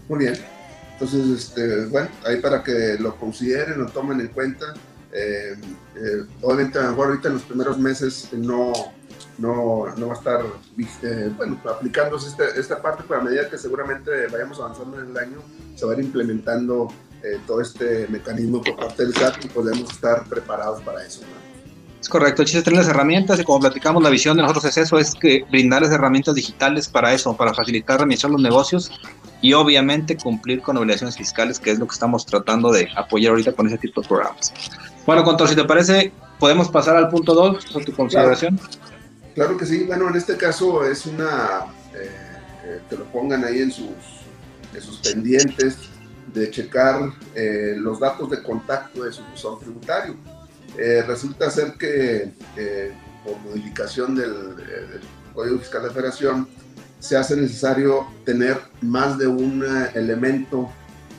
Muy 0.09 0.19
bien. 0.19 0.33
Entonces, 0.93 1.45
este, 1.45 1.85
bueno, 1.85 2.09
ahí 2.27 2.41
para 2.41 2.61
que 2.61 2.97
lo 2.99 3.15
consideren, 3.15 3.79
lo 3.79 3.87
tomen 3.87 4.19
en 4.19 4.27
cuenta. 4.27 4.65
Eh, 5.13 5.55
eh, 5.95 6.25
obviamente, 6.41 6.77
a 6.77 6.83
lo 6.83 6.89
mejor 6.89 7.07
ahorita 7.07 7.29
en 7.29 7.33
los 7.35 7.43
primeros 7.43 7.79
meses 7.79 8.27
no, 8.33 8.73
no, 9.39 9.85
no 9.97 10.07
va 10.07 10.13
a 10.13 10.17
estar 10.17 10.41
eh, 11.03 11.31
bueno, 11.35 11.59
aplicándose 11.69 12.29
esta, 12.29 12.45
esta 12.59 12.81
parte, 12.81 13.03
pero 13.07 13.21
a 13.21 13.23
medida 13.23 13.49
que 13.49 13.57
seguramente 13.57 14.27
vayamos 14.27 14.59
avanzando 14.59 14.99
en 15.01 15.09
el 15.09 15.17
año, 15.17 15.37
se 15.75 15.85
va 15.85 15.93
a 15.93 15.95
ir 15.95 16.03
implementando 16.03 16.89
eh, 17.23 17.39
todo 17.47 17.61
este 17.61 18.07
mecanismo 18.09 18.61
por 18.61 18.75
parte 18.75 19.03
del 19.03 19.13
SAT 19.13 19.45
y 19.45 19.47
podemos 19.47 19.89
estar 19.91 20.25
preparados 20.25 20.81
para 20.81 21.05
eso. 21.05 21.21
Es 21.99 22.07
correcto, 22.07 22.41
el 22.41 22.47
chiste 22.47 22.63
tener 22.63 22.79
las 22.79 22.89
herramientas 22.89 23.39
y 23.39 23.43
como 23.43 23.59
platicamos, 23.59 24.01
la 24.01 24.09
visión 24.09 24.37
de 24.37 24.43
nosotros 24.43 24.65
es 24.65 24.77
eso, 24.77 24.97
es 24.97 25.15
que 25.15 25.45
brindarles 25.49 25.91
herramientas 25.91 26.35
digitales 26.35 26.87
para 26.87 27.13
eso, 27.13 27.35
para 27.35 27.53
facilitar, 27.53 27.99
reiniciar 27.99 28.31
los 28.31 28.41
negocios 28.41 28.91
y 29.41 29.53
obviamente 29.53 30.15
cumplir 30.17 30.61
con 30.61 30.77
obligaciones 30.77 31.17
fiscales, 31.17 31.59
que 31.59 31.71
es 31.71 31.79
lo 31.79 31.87
que 31.87 31.93
estamos 31.93 32.25
tratando 32.25 32.71
de 32.71 32.87
apoyar 32.95 33.31
ahorita 33.31 33.51
con 33.53 33.67
ese 33.67 33.77
tipo 33.77 34.01
de 34.01 34.07
programas. 34.07 34.53
Bueno, 35.05 35.23
Contor, 35.23 35.49
si 35.49 35.55
te 35.55 35.65
parece, 35.65 36.13
podemos 36.39 36.69
pasar 36.69 36.95
al 36.95 37.09
punto 37.09 37.33
2, 37.33 37.65
con 37.65 37.83
tu 37.83 37.93
consideración. 37.93 38.57
Claro 38.57 38.98
que 39.57 39.65
sí. 39.65 39.83
Bueno, 39.83 40.09
en 40.09 40.15
este 40.15 40.35
caso 40.35 40.85
es 40.85 41.05
una, 41.05 41.65
eh, 41.93 42.09
eh, 42.65 42.81
que 42.89 42.97
lo 42.97 43.05
pongan 43.05 43.43
ahí 43.45 43.61
en 43.61 43.71
sus, 43.71 43.89
sus 44.79 44.97
pendientes 44.97 45.77
de 46.33 46.51
checar 46.51 47.13
eh, 47.35 47.75
los 47.77 47.99
datos 47.99 48.29
de 48.29 48.43
contacto 48.43 49.03
de 49.03 49.11
su 49.11 49.23
buzón 49.23 49.59
tributario. 49.59 50.15
resulta 51.07 51.49
ser 51.49 51.73
que 51.73 52.31
por 53.23 53.37
modificación 53.39 54.15
del, 54.15 54.55
del, 54.55 55.01
Código 55.33 55.59
Fiscal 55.59 55.83
de 55.83 55.89
Federación 55.91 56.47
se 56.99 57.15
hace 57.15 57.35
necesario 57.35 58.07
tener 58.25 58.57
más 58.81 59.17
de 59.17 59.27
un 59.27 59.63
elemento 59.93 60.69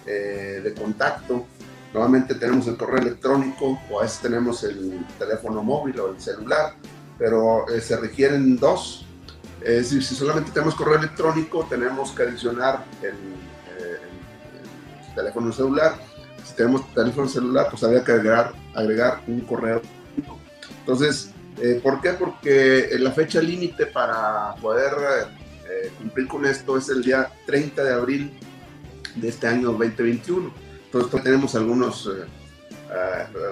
de 0.07 0.75
contacto. 0.79 1.47
Normalmente 1.95 2.35
tenemos 2.35 2.67
el 2.69 2.77
correo 2.77 2.99
electrónico 2.99 3.81
o 3.91 4.00
a 4.00 4.03
veces 4.03 4.21
tenemos 4.21 4.62
el 4.65 5.05
teléfono 5.19 5.62
móvil 5.62 5.99
o 6.00 6.11
el 6.12 6.21
celular 6.21 6.75
pero 7.21 7.69
eh, 7.69 7.83
se 7.83 7.97
requieren 7.99 8.57
dos. 8.57 9.05
Es 9.61 9.91
decir, 9.91 10.03
si 10.03 10.15
solamente 10.15 10.50
tenemos 10.53 10.75
correo 10.75 10.99
electrónico, 10.99 11.67
tenemos 11.69 12.12
que 12.12 12.23
adicionar 12.23 12.83
el, 13.03 13.11
eh, 13.11 14.00
teléfono 15.15 15.53
celular. 15.53 15.97
Si 16.43 16.55
tenemos 16.55 16.93
teléfono 16.95 17.29
celular, 17.29 17.67
pues 17.69 17.85
había 17.85 18.03
que 18.03 18.12
agregar, 18.12 18.55
agregar 18.75 19.21
un 19.27 19.41
correo. 19.41 19.83
Entonces, 20.81 21.33
eh, 21.61 21.79
¿por 21.83 22.00
qué? 22.00 22.15
Porque 22.15 22.89
la 22.99 23.12
fecha 23.12 23.43
límite 23.43 23.85
para 23.85 24.55
poder 24.55 24.93
cumplir 25.99 26.27
con 26.27 26.47
esto 26.47 26.77
es 26.77 26.89
el 26.89 27.03
día 27.03 27.31
30 27.47 27.85
de 27.85 27.93
abril 27.93 28.33
de 29.15 29.29
este 29.29 29.47
año 29.47 29.73
2021. 29.73 30.53
Entonces, 30.87 31.23
tenemos 31.23 31.55
algunos 31.55 32.11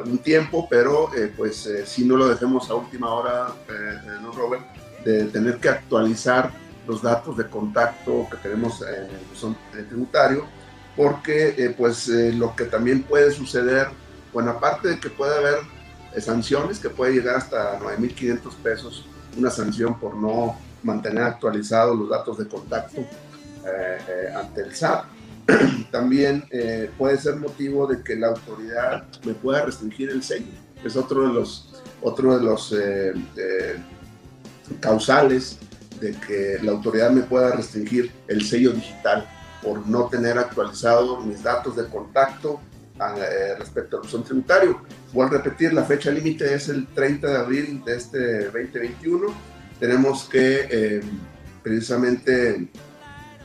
un 0.04 0.18
tiempo, 0.18 0.66
pero 0.68 1.14
eh, 1.14 1.32
pues 1.36 1.66
eh, 1.66 1.86
si 1.86 2.04
no 2.04 2.16
lo 2.16 2.28
dejemos 2.28 2.68
a 2.70 2.74
última 2.74 3.12
hora, 3.12 3.48
eh, 3.68 4.18
¿no, 4.20 4.32
Robert? 4.32 4.62
De 5.04 5.24
tener 5.24 5.58
que 5.58 5.68
actualizar 5.68 6.50
los 6.86 7.02
datos 7.02 7.36
de 7.36 7.46
contacto 7.46 8.26
que 8.30 8.36
tenemos 8.38 8.82
en 8.82 9.04
el 9.14 9.24
buzón 9.30 9.56
tributario, 9.72 10.46
porque 10.96 11.74
pues 11.76 12.08
lo 12.08 12.56
que 12.56 12.64
también 12.64 13.02
puede 13.02 13.30
suceder, 13.30 13.88
bueno, 14.32 14.52
aparte 14.52 14.88
de 14.88 14.98
que 14.98 15.10
puede 15.10 15.36
haber 15.36 15.58
sanciones 16.18 16.78
que 16.78 16.88
puede 16.88 17.12
llegar 17.12 17.36
hasta 17.36 17.78
9.500 17.78 18.54
pesos, 18.62 19.06
una 19.36 19.50
sanción 19.50 20.00
por 20.00 20.16
no 20.16 20.58
mantener 20.82 21.24
actualizados 21.24 21.96
los 21.96 22.08
datos 22.08 22.38
de 22.38 22.48
contacto 22.48 23.04
ante 24.34 24.62
el 24.62 24.74
SAT, 24.74 25.04
también 25.90 26.44
eh, 26.50 26.90
puede 26.98 27.18
ser 27.18 27.36
motivo 27.36 27.86
de 27.86 28.02
que 28.02 28.16
la 28.16 28.28
autoridad 28.28 29.04
me 29.24 29.34
pueda 29.34 29.64
restringir 29.64 30.10
el 30.10 30.22
sello. 30.22 30.46
Es 30.84 30.96
otro 30.96 31.26
de 31.26 31.32
los, 31.32 31.82
otro 32.02 32.38
de 32.38 32.44
los 32.44 32.74
eh, 32.78 33.12
causales 34.80 35.58
de 36.00 36.12
que 36.12 36.58
la 36.62 36.72
autoridad 36.72 37.10
me 37.10 37.22
pueda 37.22 37.52
restringir 37.52 38.12
el 38.28 38.44
sello 38.44 38.72
digital 38.72 39.26
por 39.62 39.86
no 39.86 40.06
tener 40.08 40.38
actualizado 40.38 41.20
mis 41.20 41.42
datos 41.42 41.74
de 41.76 41.86
contacto 41.86 42.60
eh, 43.00 43.54
respecto 43.58 43.96
al 43.96 44.02
buzón 44.02 44.22
tributario. 44.22 44.82
Voy 45.12 45.26
a 45.26 45.30
repetir, 45.30 45.72
la 45.72 45.84
fecha 45.84 46.10
límite 46.10 46.54
es 46.54 46.68
el 46.68 46.86
30 46.88 47.26
de 47.26 47.36
abril 47.36 47.82
de 47.84 47.96
este 47.96 48.44
2021. 48.44 49.26
Tenemos 49.80 50.28
que 50.28 51.00
precisamente 51.62 52.68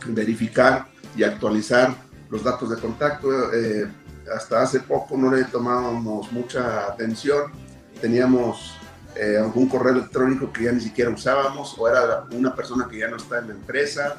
verificar 0.07 0.92
y 1.15 1.23
actualizar 1.23 1.95
los 2.29 2.43
datos 2.43 2.69
de 2.69 2.77
contacto. 2.77 3.53
Eh, 3.53 3.87
hasta 4.33 4.61
hace 4.61 4.79
poco 4.79 5.17
no 5.17 5.31
le 5.31 5.43
tomábamos 5.45 6.31
mucha 6.31 6.85
atención, 6.85 7.51
teníamos 7.99 8.75
eh, 9.15 9.37
algún 9.37 9.67
correo 9.67 9.93
electrónico 9.93 10.51
que 10.51 10.63
ya 10.63 10.71
ni 10.71 10.81
siquiera 10.81 11.11
usábamos 11.11 11.75
o 11.77 11.87
era 11.87 12.25
una 12.31 12.55
persona 12.55 12.87
que 12.89 12.99
ya 12.99 13.09
no 13.09 13.17
está 13.17 13.39
en 13.39 13.49
la 13.49 13.53
empresa, 13.53 14.15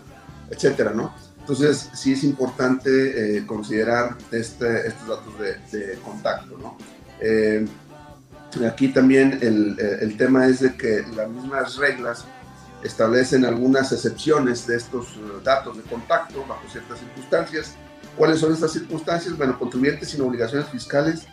etcétera, 0.50 0.92
¿no? 0.94 1.14
Entonces 1.40 1.90
sí 1.94 2.12
es 2.12 2.22
importante 2.24 3.38
eh, 3.38 3.46
considerar 3.46 4.16
este, 4.30 4.86
estos 4.86 5.08
datos 5.08 5.34
de, 5.38 5.98
contacto, 6.04 6.56
¿no? 6.58 6.76
aquí 8.68 8.88
también 8.88 9.38
el, 9.42 9.76
el 9.80 10.16
tema 10.16 10.46
es 10.46 10.60
de 10.60 10.76
que 10.76 11.04
las 11.16 11.28
mismas 11.28 11.76
reglas 11.76 12.24
establecen 12.84 13.44
algunas 13.44 13.90
excepciones 13.90 14.66
de 14.66 14.76
estos 14.76 15.16
eh, 15.16 15.20
datos 15.42 15.76
de 15.76 15.82
contacto 15.84 16.44
bajo 16.46 16.68
ciertas 16.70 17.00
circunstancias. 17.00 17.74
¿Cuáles 18.16 18.38
son 18.38 18.52
estas 18.52 18.72
circunstancias? 18.72 19.36
Bueno, 19.36 19.58
contribuyentes 19.58 20.10
sin 20.10 20.20
obligaciones 20.20 20.68
fiscales, 20.68 21.26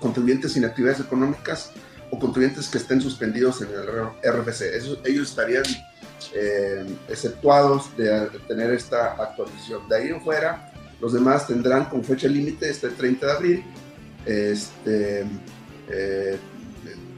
contribuyentes 0.00 0.52
sin 0.52 0.64
actividades 0.64 1.00
económicas 1.00 1.70
o 2.10 2.18
contribuyentes 2.18 2.68
que 2.68 2.78
estén 2.78 3.00
suspendidos 3.00 3.62
en 3.62 3.68
el 3.68 4.32
RFC. 4.32 4.62
ellos 5.04 5.28
estarían 5.28 5.64
eh, 6.34 6.86
exceptuados 7.08 7.94
de, 7.96 8.28
tener 8.48 8.72
esta 8.72 9.12
actualización. 9.12 9.88
De 9.88 9.96
ahí 9.96 10.08
en 10.08 10.22
fuera, 10.22 10.72
los 11.00 11.12
demás 11.12 11.46
tendrán 11.46 11.84
con 11.84 12.02
fecha 12.02 12.28
límite 12.28 12.70
este 12.70 12.88
30 12.88 13.26
de 13.26 13.32
abril. 13.32 13.64
Este, 14.24 15.24
eh, 15.88 16.38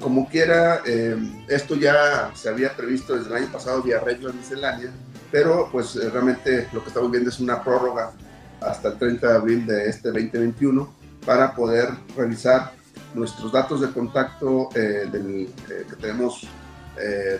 como 0.00 0.28
quiera, 0.28 0.82
eh, 0.86 1.16
esto 1.48 1.74
ya 1.74 2.30
se 2.34 2.48
había 2.48 2.74
previsto 2.76 3.16
desde 3.16 3.30
el 3.30 3.44
año 3.44 3.52
pasado 3.52 3.82
vía 3.82 4.00
reglas 4.00 4.34
misceláneas, 4.34 4.92
pero 5.30 5.68
pues 5.70 5.96
eh, 5.96 6.08
realmente 6.10 6.68
lo 6.72 6.82
que 6.82 6.88
estamos 6.88 7.10
viendo 7.10 7.30
es 7.30 7.40
una 7.40 7.62
prórroga 7.62 8.12
hasta 8.60 8.88
el 8.88 8.98
30 8.98 9.26
de 9.28 9.34
abril 9.34 9.66
de 9.66 9.88
este 9.88 10.08
2021 10.08 10.92
para 11.24 11.54
poder 11.54 11.90
revisar 12.16 12.72
nuestros 13.14 13.52
datos 13.52 13.80
de 13.80 13.90
contacto 13.90 14.68
eh, 14.74 15.48
que 15.66 15.96
tenemos 15.96 16.46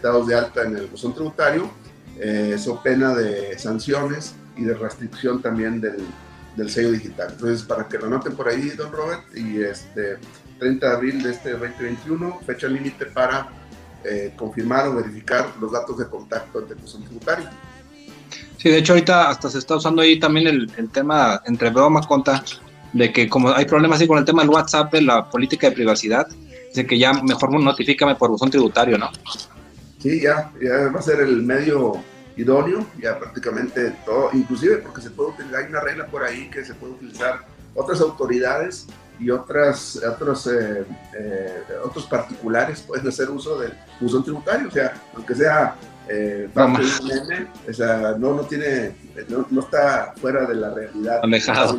dados 0.00 0.28
de 0.28 0.36
alta 0.36 0.62
en 0.62 0.76
el 0.76 0.86
buzón 0.86 1.12
tributario, 1.12 1.68
eso 2.16 2.80
pena 2.80 3.12
de 3.12 3.58
sanciones 3.58 4.34
y 4.56 4.62
de 4.62 4.74
restricción 4.74 5.42
también 5.42 5.80
del, 5.80 5.96
del 6.56 6.70
sello 6.70 6.92
digital. 6.92 7.30
Entonces, 7.32 7.66
para 7.66 7.88
que 7.88 7.98
lo 7.98 8.08
noten 8.08 8.36
por 8.36 8.48
ahí, 8.48 8.68
don 8.70 8.92
Robert, 8.92 9.24
y 9.34 9.60
este, 9.62 10.18
30 10.58 10.86
de 10.86 10.92
abril 10.94 11.22
de 11.22 11.30
este 11.30 11.50
2021, 11.52 12.40
fecha 12.46 12.68
límite 12.68 13.06
para 13.06 13.48
eh, 14.04 14.32
confirmar 14.36 14.88
o 14.88 14.94
verificar 14.94 15.52
los 15.60 15.72
datos 15.72 15.98
de 15.98 16.08
contacto 16.08 16.58
ante 16.60 16.74
el 16.74 16.80
tributario. 16.80 17.48
Sí, 18.56 18.70
de 18.70 18.78
hecho 18.78 18.92
ahorita 18.92 19.28
hasta 19.28 19.50
se 19.50 19.58
está 19.58 19.76
usando 19.76 20.02
ahí 20.02 20.18
también 20.18 20.46
el, 20.48 20.70
el 20.76 20.90
tema 20.90 21.40
entre 21.46 21.70
broma 21.70 22.00
conta 22.02 22.42
de 22.92 23.12
que 23.12 23.28
como 23.28 23.50
hay 23.50 23.64
problemas 23.66 23.98
así 23.98 24.08
con 24.08 24.18
el 24.18 24.24
tema 24.24 24.42
del 24.42 24.50
WhatsApp, 24.50 24.92
de 24.92 25.02
la 25.02 25.28
política 25.30 25.68
de 25.68 25.76
privacidad, 25.76 26.26
de 26.74 26.86
que 26.86 26.98
ya 26.98 27.12
mejor 27.12 27.52
notifícame 27.52 28.14
por 28.14 28.30
buzón 28.30 28.50
tributario, 28.50 28.98
¿no? 28.98 29.10
Sí, 29.98 30.20
ya, 30.20 30.52
ya 30.60 30.88
va 30.88 31.00
a 31.00 31.02
ser 31.02 31.20
el 31.20 31.42
medio 31.42 32.02
idóneo, 32.36 32.86
ya 33.02 33.18
prácticamente 33.18 33.96
todo, 34.04 34.30
inclusive 34.32 34.76
porque 34.78 35.02
se 35.02 35.10
puede 35.10 35.30
utilizar, 35.30 35.60
hay 35.60 35.70
una 35.70 35.80
regla 35.80 36.06
por 36.06 36.22
ahí 36.22 36.48
que 36.50 36.64
se 36.64 36.74
puede 36.74 36.92
utilizar 36.92 37.44
otras 37.74 38.00
autoridades 38.00 38.86
y 39.18 39.30
otras, 39.30 40.00
otros, 40.04 40.46
eh, 40.46 40.84
eh, 41.18 41.62
otros 41.84 42.06
particulares 42.06 42.80
pueden 42.80 43.08
hacer 43.08 43.30
uso 43.30 43.58
del 43.58 43.72
buzón 44.00 44.22
tributario, 44.22 44.68
o 44.68 44.70
sea, 44.70 44.94
aunque 45.14 45.34
sea 45.34 45.76
eh, 46.08 46.48
o 46.54 47.72
sea, 47.72 48.16
no, 48.18 48.34
no 48.34 48.42
tiene, 48.42 48.94
no, 49.28 49.60
está 49.60 50.14
fuera 50.18 50.46
de 50.46 50.54
la 50.54 50.72
realidad. 50.72 51.20
Alejado. 51.22 51.78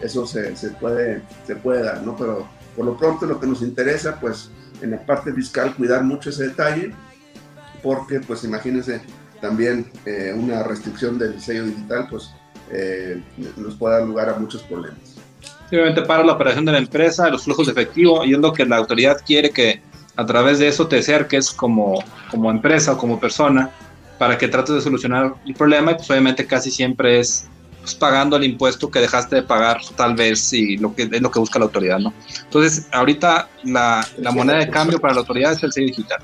Eso 0.00 0.26
se, 0.26 0.56
se, 0.56 0.70
puede, 0.70 1.22
se 1.46 1.56
puede 1.56 1.82
dar, 1.82 2.02
¿no? 2.02 2.16
Pero 2.16 2.48
Por 2.74 2.86
lo 2.86 2.96
pronto 2.96 3.26
lo 3.26 3.38
que 3.38 3.46
nos 3.46 3.62
interesa, 3.62 4.18
pues 4.18 4.50
en 4.80 4.92
la 4.92 5.04
parte 5.04 5.32
fiscal, 5.32 5.74
cuidar 5.74 6.04
mucho 6.04 6.30
ese 6.30 6.48
detalle, 6.48 6.94
porque 7.82 8.20
pues 8.20 8.44
imagínense 8.44 9.00
también 9.40 9.90
eh, 10.06 10.34
una 10.36 10.62
restricción 10.62 11.18
del 11.18 11.40
sello 11.40 11.64
digital, 11.64 12.06
pues 12.10 12.30
eh, 12.70 13.22
nos 13.56 13.74
puede 13.76 13.98
dar 13.98 14.06
lugar 14.06 14.30
a 14.30 14.38
muchos 14.38 14.62
problemas. 14.62 15.15
Simplemente 15.68 16.02
para 16.02 16.24
la 16.24 16.32
operación 16.32 16.64
de 16.64 16.72
la 16.72 16.78
empresa, 16.78 17.28
los 17.28 17.44
flujos 17.44 17.66
de 17.66 17.72
efectivo, 17.72 18.24
y 18.24 18.34
es 18.34 18.38
lo 18.38 18.52
que 18.52 18.64
la 18.64 18.76
autoridad 18.76 19.18
quiere 19.24 19.50
que 19.50 19.82
a 20.16 20.24
través 20.24 20.58
de 20.58 20.68
eso 20.68 20.86
te 20.86 20.98
acerques 20.98 21.50
como, 21.50 22.02
como 22.30 22.50
empresa 22.50 22.92
o 22.92 22.98
como 22.98 23.20
persona 23.20 23.70
para 24.18 24.38
que 24.38 24.48
trates 24.48 24.74
de 24.76 24.80
solucionar 24.80 25.34
el 25.44 25.54
problema 25.54 25.92
y 25.92 25.94
pues 25.96 26.10
obviamente 26.10 26.46
casi 26.46 26.70
siempre 26.70 27.20
es 27.20 27.48
pues, 27.80 27.94
pagando 27.94 28.36
el 28.36 28.44
impuesto 28.44 28.90
que 28.90 28.98
dejaste 29.00 29.36
de 29.36 29.42
pagar 29.42 29.78
tal 29.94 30.14
vez 30.14 30.52
y 30.52 30.76
lo 30.76 30.94
que 30.94 31.02
es 31.02 31.20
lo 31.20 31.30
que 31.30 31.38
busca 31.38 31.58
la 31.58 31.66
autoridad, 31.66 31.98
¿no? 31.98 32.12
Entonces, 32.42 32.88
ahorita 32.92 33.48
la, 33.64 34.06
la 34.18 34.32
moneda 34.32 34.58
de 34.58 34.68
cambio 34.70 34.98
para 34.98 35.14
la 35.14 35.20
autoridad 35.20 35.52
es 35.52 35.62
el 35.62 35.72
sello 35.72 35.86
digital. 35.86 36.18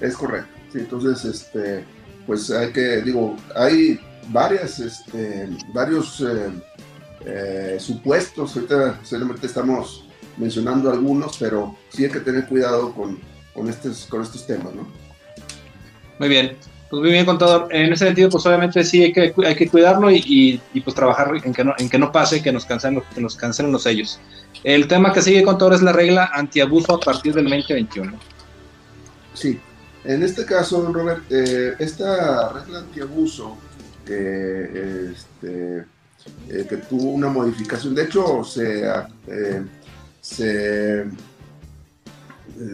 Es 0.00 0.16
correcto. 0.16 0.50
Entonces, 0.74 1.24
este, 1.24 1.84
pues 2.26 2.50
hay 2.50 2.72
que, 2.72 3.02
digo, 3.02 3.36
hay 3.54 4.00
varias, 4.28 4.80
este, 4.80 5.48
varios 5.72 6.20
eh, 6.20 6.50
eh, 7.24 7.76
supuestos, 7.78 8.56
ahorita 8.56 9.00
solamente 9.02 9.46
estamos 9.46 10.04
mencionando 10.36 10.90
algunos, 10.90 11.36
pero 11.38 11.76
sí 11.90 12.04
hay 12.04 12.10
que 12.10 12.20
tener 12.20 12.46
cuidado 12.46 12.92
con, 12.92 13.18
con, 13.54 13.68
estos, 13.68 14.06
con 14.06 14.22
estos 14.22 14.46
temas, 14.46 14.74
¿no? 14.74 14.86
Muy 16.18 16.28
bien, 16.28 16.56
pues 16.90 17.00
muy 17.00 17.10
bien, 17.10 17.24
contador. 17.24 17.68
En 17.70 17.92
ese 17.92 18.06
sentido, 18.06 18.30
pues 18.30 18.44
obviamente 18.46 18.84
sí 18.84 19.02
hay 19.02 19.12
que, 19.12 19.34
hay 19.46 19.54
que 19.54 19.68
cuidarlo 19.68 20.10
y, 20.10 20.60
y, 20.72 20.80
pues 20.80 20.94
trabajar 20.94 21.32
en 21.42 21.52
que 21.52 21.64
no, 21.64 21.74
en 21.78 21.88
que 21.88 21.98
no 21.98 22.12
pase, 22.12 22.42
que 22.42 22.52
nos 22.52 22.64
cancelen, 22.64 23.02
que 23.14 23.20
nos 23.20 23.36
cancelen 23.36 23.72
los 23.72 23.84
sellos. 23.84 24.20
El 24.64 24.86
tema 24.88 25.12
que 25.12 25.22
sigue, 25.22 25.42
contador, 25.42 25.74
es 25.74 25.82
la 25.82 25.92
regla 25.92 26.30
antiabuso 26.32 26.94
a 26.94 27.00
partir 27.00 27.34
del 27.34 27.44
2021. 27.44 28.12
Sí, 29.34 29.58
en 30.04 30.22
este 30.22 30.44
caso, 30.44 30.92
Robert, 30.92 31.22
eh, 31.30 31.74
esta 31.78 32.50
regla 32.50 32.80
antiabuso 32.80 33.56
que, 34.04 35.12
este, 35.12 35.84
eh, 36.48 36.66
que 36.68 36.76
tuvo 36.78 37.10
una 37.10 37.28
modificación, 37.28 37.94
de 37.94 38.04
hecho 38.04 38.44
se, 38.44 38.84
eh, 39.26 39.62
se, 40.20 41.04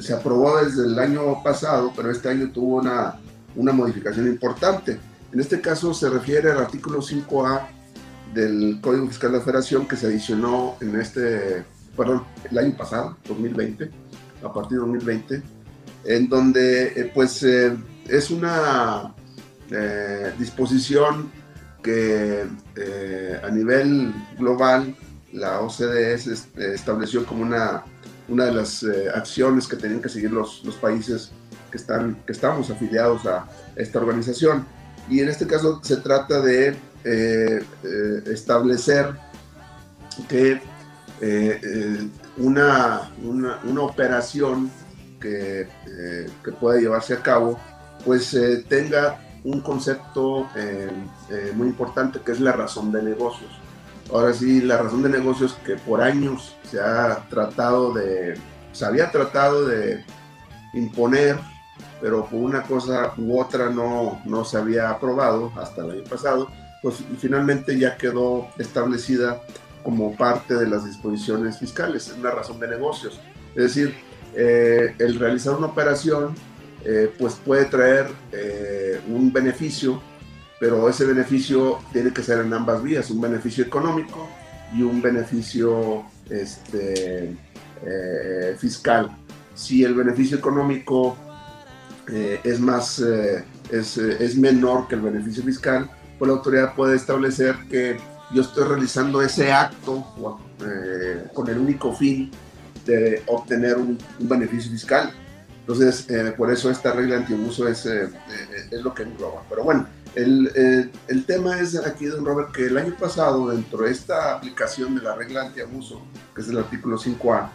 se, 0.01 0.13
aprobó 0.13 0.63
desde 0.63 0.85
el 0.87 0.99
año 0.99 1.43
pasado, 1.43 1.93
pero 1.95 2.11
este 2.11 2.29
año 2.29 2.51
tuvo 2.51 2.77
una, 2.77 3.17
una 3.57 3.73
modificación 3.73 4.27
importante. 4.27 4.99
En 5.33 5.41
este 5.41 5.61
caso 5.61 5.93
se 5.93 6.09
refiere 6.09 6.51
al 6.51 6.59
artículo 6.59 7.01
5A 7.01 7.67
del 8.35 8.79
Código 8.81 9.07
Fiscal 9.09 9.33
de 9.33 9.39
la 9.39 9.45
Federación 9.45 9.87
que 9.87 9.97
se 9.97 10.07
adicionó 10.07 10.77
en 10.81 10.99
este, 11.01 11.65
perdón, 11.97 12.25
el 12.51 12.59
año 12.59 12.77
pasado, 12.77 13.17
2020, 13.27 13.91
a 14.43 14.53
partir 14.53 14.79
de 14.79 14.87
2020 14.87 15.59
en 16.05 16.29
donde 16.29 16.87
eh, 16.89 17.11
pues 17.15 17.43
eh, 17.43 17.77
es 18.07 18.31
una 18.31 19.15
eh, 19.71 20.33
disposición 20.39 21.31
que 21.89 23.39
a 23.43 23.51
nivel 23.51 24.13
global 24.39 24.95
la 25.33 25.61
OCDE 25.61 26.15
estableció 26.75 27.25
como 27.25 27.43
una, 27.43 27.83
una 28.29 28.45
de 28.47 28.53
las 28.53 28.85
acciones 29.15 29.67
que 29.67 29.77
tenían 29.77 30.03
que 30.03 30.09
seguir 30.09 30.31
los, 30.33 30.63
los 30.65 30.75
países 30.77 31.31
que, 31.71 31.79
están, 31.79 32.17
que 32.27 32.33
estamos 32.33 32.71
afiliados 32.71 33.25
a 33.27 33.47
esta 33.77 33.99
organización. 34.01 34.67
Y 35.09 35.21
en 35.21 35.29
este 35.29 35.47
caso 35.47 35.81
se 35.83 35.97
trata 35.99 36.41
de 36.41 36.77
establecer 38.27 39.15
que 40.29 40.61
una, 42.37 43.11
una, 43.23 43.61
una 43.65 43.83
operación 43.83 44.71
que, 45.21 45.63
eh, 45.63 46.31
que 46.45 46.53
pueda 46.53 46.81
llevarse 46.81 47.15
a 47.15 47.23
cabo, 47.23 47.59
pues 48.05 48.33
eh, 48.35 48.65
tenga 48.69 49.19
un 49.45 49.61
concepto 49.61 50.49
eh, 50.57 50.91
muy 51.55 51.69
importante 51.69 52.21
que 52.21 52.33
es 52.33 52.41
la 52.41 52.53
razón 52.53 52.93
de 52.93 53.03
negocios. 53.03 53.51
Ahora 54.13 54.33
sí, 54.33 54.63
la 54.63 54.79
razón 54.79 55.03
de 55.03 55.11
negocios 55.11 55.59
que 55.65 55.77
por 55.77 56.01
años 56.01 56.57
se 56.71 56.81
ha 56.81 57.27
tratado 57.29 57.93
de, 57.93 58.39
se 58.73 58.87
había 58.87 59.11
tratado 59.11 59.67
de 59.67 60.05
imponer, 60.73 61.39
pero 62.01 62.25
por 62.25 62.41
una 62.41 62.63
cosa 62.63 63.13
u 63.19 63.39
otra 63.39 63.69
no, 63.69 64.21
no 64.25 64.45
se 64.45 64.57
había 64.57 64.91
aprobado 64.91 65.53
hasta 65.57 65.85
el 65.85 65.91
año 65.91 66.05
pasado, 66.05 66.49
pues 66.83 66.97
finalmente 67.19 67.79
ya 67.79 67.97
quedó 67.97 68.49
establecida 68.59 69.43
como 69.83 70.17
parte 70.17 70.55
de 70.55 70.69
las 70.69 70.85
disposiciones 70.85 71.59
fiscales, 71.59 72.09
es 72.09 72.19
la 72.19 72.31
razón 72.31 72.61
de 72.61 72.69
negocios. 72.69 73.21
Es 73.55 73.63
decir, 73.63 73.95
eh, 74.35 74.95
el 74.99 75.19
realizar 75.19 75.55
una 75.55 75.67
operación 75.67 76.35
eh, 76.85 77.13
pues 77.19 77.35
puede 77.45 77.65
traer 77.65 78.07
eh, 78.33 78.88
un 79.09 79.33
beneficio, 79.33 80.01
pero 80.61 80.89
ese 80.89 81.05
beneficio 81.05 81.79
tiene 81.93 82.13
que 82.13 82.23
ser 82.23 82.41
en 82.41 82.53
ambas 82.53 82.83
vías, 82.83 83.11
un 83.11 83.21
beneficio 83.21 83.65
económico 83.65 84.29
y 84.75 84.83
un 84.83 85.01
beneficio 85.01 86.05
este, 86.29 87.37
fiscal. 88.59 89.11
Si 89.55 89.85
el 89.85 89.95
beneficio 89.95 90.37
económico 90.37 91.17
es, 92.43 92.61
más, 92.61 93.03
es, 93.71 93.97
es 93.97 94.37
menor 94.37 94.89
que 94.89 94.97
el 94.97 95.03
beneficio 95.03 95.43
fiscal, 95.43 95.91
pues 96.19 96.29
la 96.29 96.37
autoridad 96.37 96.75
puede 96.75 96.97
establecer 96.97 97.57
que 97.71 97.97
yo 98.33 98.43
estoy 98.43 98.65
realizando 98.65 99.23
ese 99.23 99.53
acto 99.53 100.05
con 101.33 101.49
el 101.49 101.59
único 101.59 101.95
fin 101.95 102.31
de 102.85 103.23
obtener 103.27 103.77
un, 103.77 103.99
beneficio 104.19 104.71
fiscal. 104.71 105.13
Entonces, 105.69 106.09
eh, 106.09 106.33
por 106.35 106.51
eso 106.51 106.71
esta 106.71 106.93
regla 106.93 107.19
antiabuso 107.19 107.69
es, 107.69 107.85
eh, 107.85 108.05
eh, 108.05 108.69
es 108.71 108.81
lo 108.81 108.95
que 108.95 109.03
engloba. 109.03 109.43
Pero 109.51 109.65
bueno, 109.65 109.87
el, 110.15 110.91
el, 111.09 111.25
tema 111.27 111.61
es 111.61 111.77
aquí, 111.77 112.07
don 112.07 112.25
Robert, 112.25 112.53
que 112.53 112.69
el 112.69 112.79
año 112.79 112.97
pasado, 112.99 113.51
dentro 113.51 113.81
de 113.81 113.91
esta 113.91 114.33
aplicación 114.33 114.95
de 114.95 115.03
la 115.03 115.15
regla 115.15 115.43
antiabuso, 115.43 116.01
que 116.35 116.41
es 116.41 116.49
el 116.49 116.57
artículo 116.57 116.97
5A, 116.97 117.51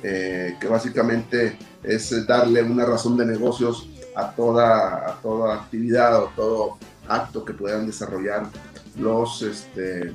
que 0.00 0.66
básicamente 0.66 1.58
es 1.82 2.26
darle 2.26 2.62
una 2.62 2.86
razón 2.86 3.18
de 3.18 3.26
negocios 3.26 3.86
a 4.16 4.30
toda, 4.30 5.10
a 5.10 5.20
toda 5.20 5.56
actividad 5.56 6.22
o 6.22 6.32
todo 6.34 6.78
acto 7.06 7.44
que 7.44 7.52
puedan 7.52 7.86
desarrollar 7.86 8.46
los, 8.98 9.42
este, 9.42 10.10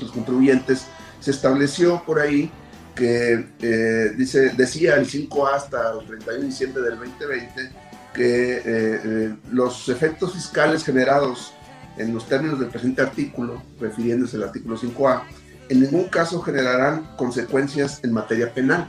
los 0.00 0.10
contribuyentes, 0.10 0.86
se 1.20 1.30
estableció 1.30 2.02
por 2.04 2.18
ahí 2.18 2.50
que 2.96 3.46
eh, 3.60 4.12
dice, 4.16 4.50
decía 4.56 4.96
el 4.96 5.06
5 5.06 5.46
hasta 5.46 5.92
el 5.92 6.06
31 6.06 6.40
de 6.40 6.46
diciembre 6.46 6.82
del 6.82 6.98
2020 6.98 7.70
que 8.14 8.56
eh, 8.56 8.62
eh, 8.64 9.36
los 9.52 9.88
efectos 9.90 10.32
fiscales 10.32 10.82
generados 10.82 11.52
en 11.98 12.14
los 12.14 12.26
términos 12.26 12.58
del 12.58 12.70
presente 12.70 13.02
artículo, 13.02 13.62
refiriéndose 13.78 14.36
al 14.36 14.44
artículo 14.44 14.78
5A, 14.78 15.22
en 15.68 15.80
ningún 15.82 16.04
caso 16.04 16.40
generarán 16.40 17.14
consecuencias 17.16 18.02
en 18.02 18.12
materia 18.12 18.52
penal. 18.52 18.88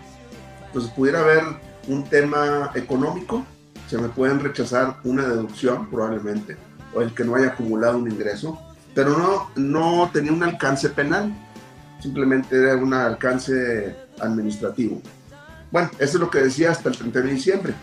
Entonces 0.68 0.92
pudiera 0.92 1.20
haber 1.20 1.44
un 1.88 2.06
tema 2.06 2.72
económico, 2.76 3.46
se 3.90 3.98
me 3.98 4.08
pueden 4.10 4.40
rechazar 4.40 4.98
una 5.04 5.28
deducción 5.28 5.90
probablemente, 5.90 6.56
o 6.94 7.02
el 7.02 7.14
que 7.14 7.26
no 7.26 7.36
haya 7.36 7.48
acumulado 7.48 7.98
un 7.98 8.10
ingreso, 8.10 8.58
pero 8.96 9.18
no, 9.18 9.52
no 9.56 10.10
tenía 10.14 10.32
un 10.32 10.44
alcance 10.44 10.90
penal 10.90 11.34
simplemente 12.00 12.58
era 12.58 12.76
un 12.76 12.94
alcance 12.94 13.96
administrativo. 14.20 15.02
Bueno, 15.72 15.90
eso 16.00 16.18
es 16.18 16.20
lo 16.20 16.30
que 16.30 16.40
decía 16.40 16.72
hasta 16.72 16.90
el 16.90 16.98
30 16.98 17.22
de 17.22 17.34
diciembre. 17.34 17.74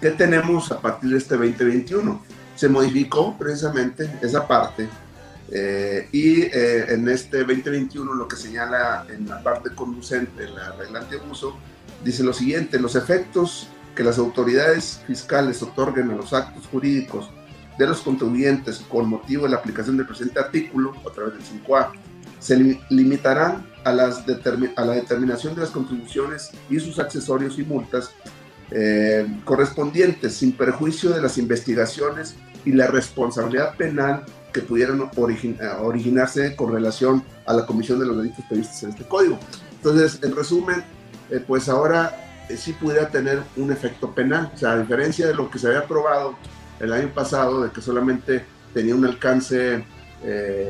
¿Qué 0.00 0.10
tenemos 0.10 0.72
a 0.72 0.80
partir 0.80 1.10
de 1.10 1.18
este 1.18 1.36
2021? 1.36 2.22
Se 2.56 2.68
modificó 2.68 3.36
precisamente 3.38 4.10
esa 4.22 4.46
parte 4.46 4.88
eh, 5.52 6.08
y 6.12 6.42
eh, 6.42 6.92
en 6.92 7.08
este 7.08 7.38
2021 7.38 8.14
lo 8.14 8.28
que 8.28 8.36
señala 8.36 9.04
en 9.08 9.28
la 9.28 9.42
parte 9.42 9.70
conducente, 9.74 10.48
la 10.48 10.72
regla 10.72 11.04
abuso 11.22 11.56
dice 12.04 12.22
lo 12.22 12.32
siguiente, 12.32 12.78
los 12.78 12.94
efectos 12.94 13.68
que 13.94 14.04
las 14.04 14.18
autoridades 14.18 15.02
fiscales 15.06 15.62
otorguen 15.62 16.10
a 16.10 16.14
los 16.14 16.32
actos 16.32 16.66
jurídicos 16.68 17.30
de 17.78 17.86
los 17.86 18.00
contribuyentes 18.00 18.78
con 18.88 19.08
motivo 19.08 19.44
de 19.44 19.50
la 19.50 19.56
aplicación 19.56 19.96
del 19.96 20.06
presente 20.06 20.38
artículo 20.38 20.92
a 21.08 21.12
través 21.12 21.34
del 21.34 21.42
5A 21.42 21.90
se 22.40 22.78
limitarán 22.88 23.66
a, 23.84 23.92
las 23.92 24.24
a 24.76 24.84
la 24.84 24.92
determinación 24.94 25.54
de 25.54 25.60
las 25.60 25.70
contribuciones 25.70 26.50
y 26.68 26.80
sus 26.80 26.98
accesorios 26.98 27.58
y 27.58 27.62
multas 27.62 28.10
eh, 28.72 29.26
correspondientes 29.44 30.34
sin 30.34 30.52
perjuicio 30.52 31.10
de 31.10 31.20
las 31.20 31.38
investigaciones 31.38 32.36
y 32.64 32.72
la 32.72 32.86
responsabilidad 32.86 33.76
penal 33.76 34.24
que 34.52 34.62
pudieran 34.62 35.08
originarse 35.80 36.56
con 36.56 36.72
relación 36.72 37.22
a 37.46 37.52
la 37.52 37.66
comisión 37.66 38.00
de 38.00 38.06
los 38.06 38.16
delitos 38.16 38.44
previstos 38.46 38.82
en 38.82 38.90
este 38.90 39.04
código. 39.04 39.38
Entonces, 39.76 40.20
en 40.22 40.34
resumen, 40.34 40.82
eh, 41.30 41.42
pues 41.46 41.68
ahora 41.68 42.44
eh, 42.48 42.56
sí 42.56 42.72
pudiera 42.72 43.08
tener 43.08 43.42
un 43.56 43.70
efecto 43.70 44.12
penal, 44.12 44.50
o 44.54 44.58
sea, 44.58 44.72
a 44.72 44.78
diferencia 44.78 45.26
de 45.26 45.34
lo 45.34 45.50
que 45.50 45.58
se 45.58 45.68
había 45.68 45.80
aprobado 45.80 46.36
el 46.80 46.92
año 46.92 47.12
pasado, 47.14 47.62
de 47.62 47.70
que 47.70 47.80
solamente 47.80 48.44
tenía 48.74 48.94
un 48.94 49.04
alcance 49.04 49.84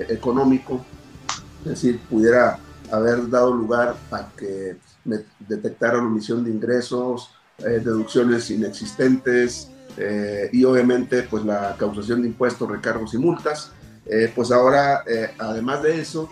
económico 0.09 0.85
es 1.65 1.71
decir, 1.71 2.01
pudiera 2.09 2.59
haber 2.91 3.29
dado 3.29 3.55
lugar 3.55 3.97
a 4.11 4.29
que 4.37 4.77
detectaran 5.49 6.07
omisión 6.07 6.45
de 6.45 6.51
ingresos, 6.51 7.31
eh, 7.59 7.81
deducciones 7.85 8.51
inexistentes 8.51 9.71
eh, 9.97 10.49
y 10.53 10.65
obviamente 10.65 11.23
pues 11.25 11.45
la 11.45 11.77
causación 11.79 12.23
de 12.23 12.29
impuestos, 12.29 12.69
recargos 12.69 13.15
y 13.15 13.19
multas. 13.19 13.73
Eh, 14.07 14.33
pues 14.35 14.51
ahora, 14.51 15.05
además 15.39 15.83
de 15.83 16.01
eso, 16.01 16.29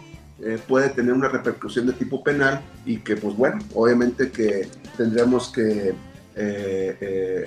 puede 0.66 0.88
tener 0.90 1.12
una 1.12 1.28
repercusión 1.28 1.86
de 1.86 1.92
tipo 1.92 2.24
penal 2.24 2.60
y 2.84 2.98
que 2.98 3.16
pues 3.16 3.36
bueno, 3.36 3.58
obviamente 3.74 4.30
que 4.30 4.68
tendremos 4.96 5.52
que 5.52 5.94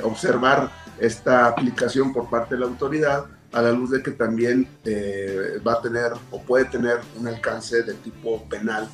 observar 0.04 0.70
esta 1.00 1.48
aplicación 1.48 2.14
por 2.14 2.30
parte 2.30 2.56
de 2.56 2.62
la 2.62 2.68
autoridad 2.68 3.26
a 3.52 3.62
la 3.62 3.72
luz 3.72 3.92
de 3.92 4.02
que 4.02 4.12
también 4.12 4.68
eh, 4.86 5.60
va 5.66 5.74
a 5.74 5.82
tener 5.82 6.14
o 6.30 6.42
puede 6.42 6.66
tener 6.66 7.00
un 7.20 7.28
alcance 7.28 7.84
de 7.84 7.94
tipo 7.96 8.48
penal, 8.48 8.88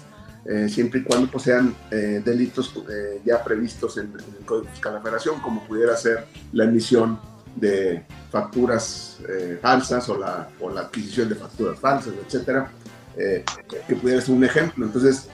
eh, 0.46 0.68
siempre 0.70 1.02
y 1.02 1.04
cuando 1.04 1.30
pues, 1.30 1.44
sean 1.44 1.76
eh, 1.92 2.22
delitos 2.24 2.74
ya 3.26 3.44
previstos 3.44 3.98
en, 3.98 4.14
el 4.14 4.46
Código 4.46 4.70
Fiscal 4.72 4.94
de 4.94 4.98
la 5.00 5.04
Federación, 5.04 5.40
como 5.42 5.64
pudiera 5.68 5.96
ser 5.96 6.26
la 6.54 6.64
emisión 6.64 7.20
de 7.56 8.06
facturas 8.32 9.18
falsas 9.62 10.08
o 10.10 10.18
la, 10.18 10.48
o 10.60 10.70
la 10.70 10.82
adquisición 10.82 11.28
de 11.28 11.36
facturas 11.36 11.80
falsas, 11.80 12.14
etcétera, 12.24 12.70
que 13.16 13.96
pudiera 13.96 14.22
ser 14.22 14.36
un 14.36 14.44
ejemplo. 14.44 14.86
Entonces, 14.86 15.28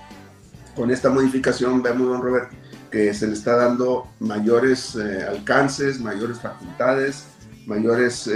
con 0.73 0.89
esta 0.89 1.09
modificación 1.09 1.83
vemos, 1.83 2.07
don 2.07 2.21
Robert, 2.21 2.49
que 2.89 3.13
se 3.13 3.27
le 3.27 3.33
está 3.33 3.57
dando 3.57 4.07
mayores 4.19 4.95
alcances, 4.95 5.99
mayores 5.99 6.39
facultades, 6.39 7.25
mayores 7.65 8.29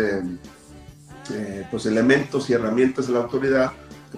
eh, 1.32 1.66
pues 1.70 1.86
elementos 1.86 2.50
y 2.50 2.54
herramientas 2.54 3.08
de 3.08 3.14
la 3.14 3.20
autoridad 3.20 3.72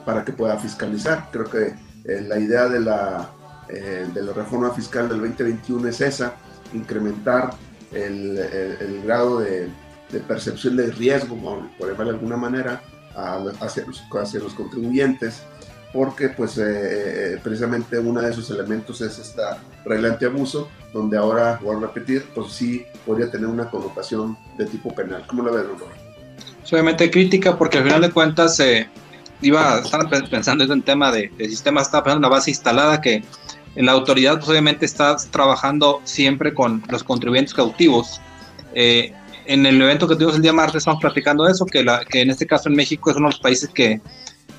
para 0.05 0.23
que 0.23 0.33
pueda 0.33 0.57
fiscalizar. 0.57 1.29
Creo 1.31 1.45
que 1.45 1.73
eh, 2.05 2.21
la 2.27 2.39
idea 2.39 2.67
de 2.67 2.79
la, 2.79 3.29
eh, 3.69 4.07
de 4.13 4.23
la 4.23 4.33
reforma 4.33 4.71
fiscal 4.71 5.09
del 5.09 5.19
2021 5.19 5.87
es 5.87 6.01
esa, 6.01 6.33
incrementar 6.73 7.51
el, 7.91 9.01
grado 9.03 9.39
de, 9.39 9.69
percepción 10.27 10.75
de 10.77 10.91
riesgo, 10.91 11.35
por 11.77 11.91
llamarlo 11.91 12.13
de 12.13 12.17
alguna 12.17 12.37
manera, 12.37 12.81
hacia, 13.59 13.85
los, 13.85 14.03
hacia 14.11 14.39
los 14.39 14.53
contribuyentes, 14.53 15.41
porque 15.91 16.29
pues 16.29 16.61
precisamente 17.41 17.97
uno 17.97 18.21
de 18.21 18.29
esos 18.29 18.49
elementos 18.51 19.01
es 19.01 19.17
esta 19.17 19.57
regla 19.85 20.17
abuso 20.23 20.69
donde 20.93 21.17
ahora, 21.17 21.59
voy 21.61 21.75
a 21.75 21.79
repetir, 21.79 22.25
pues 22.33 22.51
sí 22.51 22.85
podría 23.05 23.29
tener 23.29 23.47
una 23.47 23.69
connotación 23.69 24.37
de 24.57 24.65
tipo 24.65 24.93
penal. 24.93 25.23
¿Cómo 25.27 25.43
lo 25.43 25.53
ves, 25.53 25.65
Robert? 25.65 26.08
Obviamente 26.71 27.09
crítica 27.09 27.57
porque 27.57 27.77
al 27.77 27.83
final 27.85 28.01
de 28.01 28.11
cuentas 28.11 28.59
eh, 28.59 28.87
iba 29.41 29.79
estar 29.79 30.09
pensando 30.29 30.63
en 30.63 30.71
el 30.71 30.83
tema 30.83 31.11
de, 31.11 31.31
de 31.37 31.49
sistemas, 31.49 31.87
estaba 31.87 32.03
pensando 32.03 32.25
en 32.25 32.29
una 32.29 32.37
base 32.37 32.51
instalada 32.51 33.01
que 33.01 33.23
en 33.75 33.85
la 33.85 33.93
autoridad 33.93 34.37
pues, 34.37 34.49
obviamente 34.49 34.85
está 34.85 35.15
trabajando 35.31 36.01
siempre 36.03 36.53
con 36.53 36.83
los 36.89 37.03
contribuyentes 37.03 37.53
cautivos. 37.53 38.19
Eh, 38.73 39.13
en 39.45 39.65
el 39.65 39.81
evento 39.81 40.07
que 40.07 40.15
tuvimos 40.15 40.35
el 40.35 40.41
día 40.41 40.53
martes 40.53 40.77
estamos 40.77 41.01
platicando 41.01 41.47
eso, 41.47 41.65
que, 41.65 41.83
la, 41.83 42.03
que 42.05 42.21
en 42.21 42.29
este 42.29 42.45
caso 42.45 42.69
en 42.69 42.75
México 42.75 43.09
es 43.09 43.17
uno 43.17 43.27
de 43.27 43.33
los 43.33 43.39
países 43.39 43.69
que, 43.69 44.01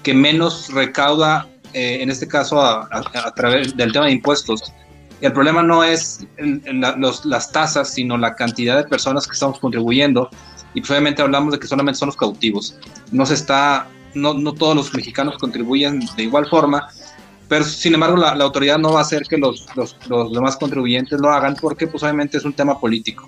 que 0.03 0.15
menos 0.15 0.73
recauda, 0.73 1.47
eh, 1.73 1.99
en 2.01 2.11
este 2.11 2.27
caso 2.27 2.61
a, 2.61 2.89
a, 2.91 3.35
través 3.35 3.77
del 3.77 3.93
tema 3.93 4.07
de 4.07 4.13
impuestos. 4.13 4.73
Y 5.21 5.27
el 5.27 5.33
problema 5.33 5.63
no 5.63 5.85
es 5.85 6.27
los, 6.39 7.25
las 7.25 7.53
tasas, 7.53 7.93
sino 7.93 8.17
la 8.17 8.35
cantidad 8.35 8.77
de 8.77 8.85
personas 8.85 9.27
que 9.27 9.35
estamos 9.35 9.61
contribuyendo 9.61 10.31
y 10.75 10.81
pues 10.81 10.91
obviamente 10.91 11.23
hablamos 11.23 11.53
de 11.53 11.59
que 11.59 11.67
solamente 11.67 11.99
son 11.99 12.07
los 12.07 12.17
cautivos. 12.17 12.77
No 13.11 13.27
se 13.27 13.35
está, 13.35 13.89
no, 14.15 14.35
no 14.35 14.53
todos 14.53 14.77
los 14.77 14.95
mexicanos 14.95 15.39
contribuyen 15.39 16.01
de 16.17 16.23
igual 16.23 16.47
forma, 16.47 16.89
pero 17.49 17.65
sin 17.65 17.95
embargo 17.95 18.17
la, 18.17 18.35
la 18.35 18.45
autoridad 18.45 18.79
no 18.79 18.93
va 18.93 19.01
a 19.01 19.03
hacer 19.03 19.25
que 19.25 19.37
los, 19.37 19.67
los, 19.75 19.97
los, 20.09 20.33
demás 20.33 20.57
contribuyentes 20.57 21.21
lo 21.21 21.31
hagan 21.31 21.57
porque 21.61 21.87
pues 21.87 22.03
obviamente 22.03 22.39
es 22.39 22.45
un 22.45 22.53
tema 22.53 22.79
político. 22.79 23.27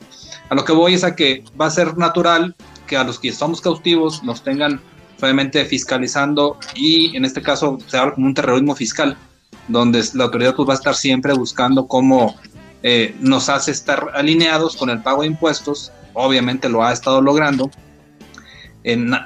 A 0.48 0.54
lo 0.54 0.64
que 0.64 0.72
voy 0.72 0.94
es 0.94 1.04
a 1.04 1.16
que 1.16 1.42
va 1.60 1.66
a 1.66 1.70
ser 1.70 1.98
natural 1.98 2.54
que 2.86 2.96
a 2.96 3.04
los 3.04 3.18
que 3.18 3.32
somos 3.32 3.60
cautivos 3.60 4.22
nos 4.22 4.42
tengan 4.42 4.80
obviamente 5.20 5.64
fiscalizando 5.64 6.58
y 6.74 7.16
en 7.16 7.24
este 7.24 7.42
caso 7.42 7.78
se 7.86 7.96
habla 7.96 8.14
como 8.14 8.26
un 8.26 8.34
terrorismo 8.34 8.74
fiscal, 8.74 9.16
donde 9.68 10.02
la 10.14 10.24
autoridad 10.24 10.54
pues 10.54 10.68
va 10.68 10.72
a 10.74 10.76
estar 10.76 10.94
siempre 10.94 11.32
buscando 11.32 11.86
cómo 11.86 12.36
eh, 12.82 13.14
nos 13.20 13.48
hace 13.48 13.70
estar 13.70 14.10
alineados 14.14 14.76
con 14.76 14.90
el 14.90 15.02
pago 15.02 15.22
de 15.22 15.28
impuestos 15.28 15.92
obviamente 16.14 16.68
lo 16.68 16.84
ha 16.84 16.92
estado 16.92 17.20
logrando. 17.20 17.70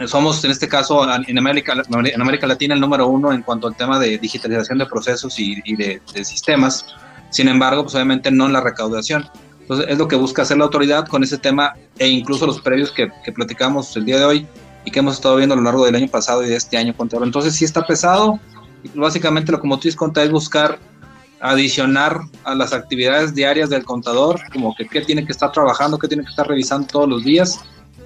somos 0.07 0.44
en 0.44 0.51
este 0.51 0.68
caso 0.68 1.07
en 1.27 1.38
América, 1.38 1.75
en 1.88 2.20
América 2.20 2.46
Latina 2.46 2.75
el 2.75 2.81
número 2.81 3.07
uno 3.09 3.33
en 3.33 3.42
cuanto 3.42 3.66
al 3.66 3.77
tema 3.77 3.99
de 3.99 4.18
digitalización 4.18 4.79
de 4.79 4.87
procesos 4.87 5.38
y, 5.38 5.77
de, 5.77 6.01
sistemas. 6.25 6.87
Sin 7.31 7.49
embargo, 7.49 7.83
pues 7.83 7.94
obviamente 7.94 8.31
no 8.31 8.46
en 8.46 8.53
la 8.53 8.61
recaudación. 8.61 9.29
Entonces 9.61 9.87
es 9.88 9.99
lo 9.99 10.07
que 10.07 10.16
busca 10.16 10.42
hacer 10.42 10.59
la 10.59 10.64
autoridad 10.64 11.09
con 11.09 11.25
ese 11.25 11.38
tema 11.38 11.75
e 11.99 12.07
incluso 12.07 12.46
los 12.46 12.61
previos 12.61 12.92
que, 12.92 13.11
platicamos 13.33 13.96
el 13.96 14.05
día 14.05 14.18
de 14.18 14.25
hoy 14.25 14.46
y 14.85 14.90
que 14.90 15.01
hemos 15.01 15.14
estado 15.14 15.37
viendo 15.37 15.55
a 15.55 15.57
lo 15.57 15.64
largo 15.64 15.85
del 15.85 15.96
año 15.96 16.09
pasado 16.09 16.44
y 16.44 16.49
de 16.49 16.57
este 16.57 16.77
año. 16.77 16.94
Entonces 16.99 17.55
sí 17.55 17.64
está 17.64 17.85
pesado. 17.85 18.38
Básicamente 18.94 19.51
lo 19.51 19.61
que 19.61 19.66
Motriz 19.66 19.96
conta 19.96 20.22
es 20.22 20.31
buscar 20.31 20.79
adicionar 21.50 22.20
a 22.44 22.54
las 22.54 22.72
actividades 22.72 23.35
diarias 23.35 23.70
del 23.70 23.85
contador, 23.85 24.40
como 24.52 24.74
que 24.74 24.87
qué 24.87 25.00
tiene 25.00 25.24
que 25.24 25.32
estar 25.32 25.52
trabajando, 25.52 25.98
qué 25.98 26.09
tiene 26.09 26.24
que 26.24 26.30
estar 26.30 26.46
revisando 26.46 26.87
todos 26.87 27.09
los 27.09 27.24
días 27.24 27.61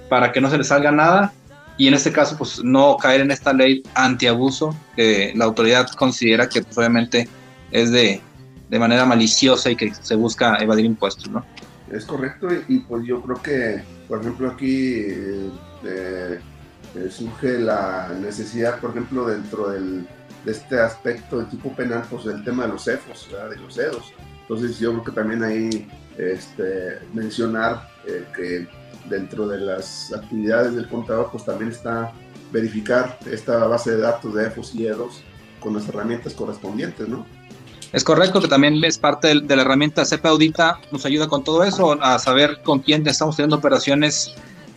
para 0.09 0.31
que 0.31 0.41
no 0.41 0.49
se 0.49 0.57
le 0.57 0.63
salga 0.63 0.91
nada 0.91 1.33
y 1.77 1.87
en 1.87 1.93
este 1.93 2.11
caso 2.11 2.37
pues 2.37 2.63
no 2.63 2.97
caer 2.97 3.21
en 3.21 3.31
esta 3.31 3.53
ley 3.53 3.81
antiabuso 3.95 4.75
que 4.95 5.33
la 5.35 5.45
autoridad 5.45 5.89
considera 5.91 6.49
que 6.49 6.61
pues, 6.61 6.77
obviamente 6.77 7.27
es 7.71 7.91
de, 7.91 8.21
de 8.69 8.79
manera 8.79 9.05
maliciosa 9.05 9.71
y 9.71 9.75
que 9.75 9.93
se 9.93 10.15
busca 10.15 10.57
evadir 10.57 10.85
impuestos, 10.85 11.29
¿no? 11.29 11.45
Es 11.91 12.05
correcto 12.05 12.47
y, 12.67 12.79
pues 12.79 13.05
yo 13.05 13.21
creo 13.21 13.41
que, 13.41 13.83
por 14.07 14.21
ejemplo, 14.21 14.49
aquí 14.49 15.01
eh, 15.07 15.49
eh, 15.83 16.39
surge 17.09 17.59
la 17.59 18.09
necesidad, 18.21 18.79
por 18.79 18.91
ejemplo, 18.91 19.25
dentro 19.25 19.69
del 19.69 20.07
de 20.45 20.51
este 20.51 20.79
aspecto 20.79 21.39
de 21.39 21.45
tipo 21.45 21.73
penal, 21.75 22.03
pues 22.09 22.25
el 22.25 22.43
tema 22.43 22.63
de 22.63 22.69
los 22.69 22.83
CEFOS, 22.83 23.29
de 23.49 23.57
los 23.57 23.75
CEDOS. 23.75 24.13
Entonces 24.41 24.79
yo 24.79 24.91
creo 24.91 25.03
que 25.03 25.11
también 25.11 25.43
ahí 25.43 25.87
este, 26.17 26.99
mencionar 27.13 27.89
eh, 28.07 28.25
que 28.35 28.67
dentro 29.09 29.47
de 29.47 29.59
las 29.59 30.13
actividades 30.13 30.75
del 30.75 30.87
contador, 30.87 31.29
pues 31.31 31.45
también 31.45 31.71
está 31.71 32.11
verificar 32.51 33.17
esta 33.29 33.65
base 33.65 33.91
de 33.91 34.01
datos 34.01 34.33
de 34.33 34.47
EFOS 34.47 34.75
y 34.75 34.87
EDOS 34.87 35.21
con 35.59 35.73
las 35.73 35.87
herramientas 35.87 36.33
correspondientes, 36.33 37.07
¿no? 37.07 37.25
Es 37.93 38.03
correcto 38.03 38.39
que 38.39 38.47
también 38.47 38.81
es 38.85 38.97
parte 38.97 39.41
de, 39.41 39.55
la 39.55 39.63
herramienta 39.63 40.05
CP 40.05 40.25
Audita, 40.27 40.79
nos 40.91 41.05
ayuda 41.05 41.27
con 41.27 41.43
todo 41.43 41.63
eso, 41.63 42.01
a 42.01 42.19
saber 42.19 42.61
con 42.63 42.79
quién 42.79 43.05
estamos 43.05 43.35
teniendo 43.35 43.57
operaciones, 43.57 44.33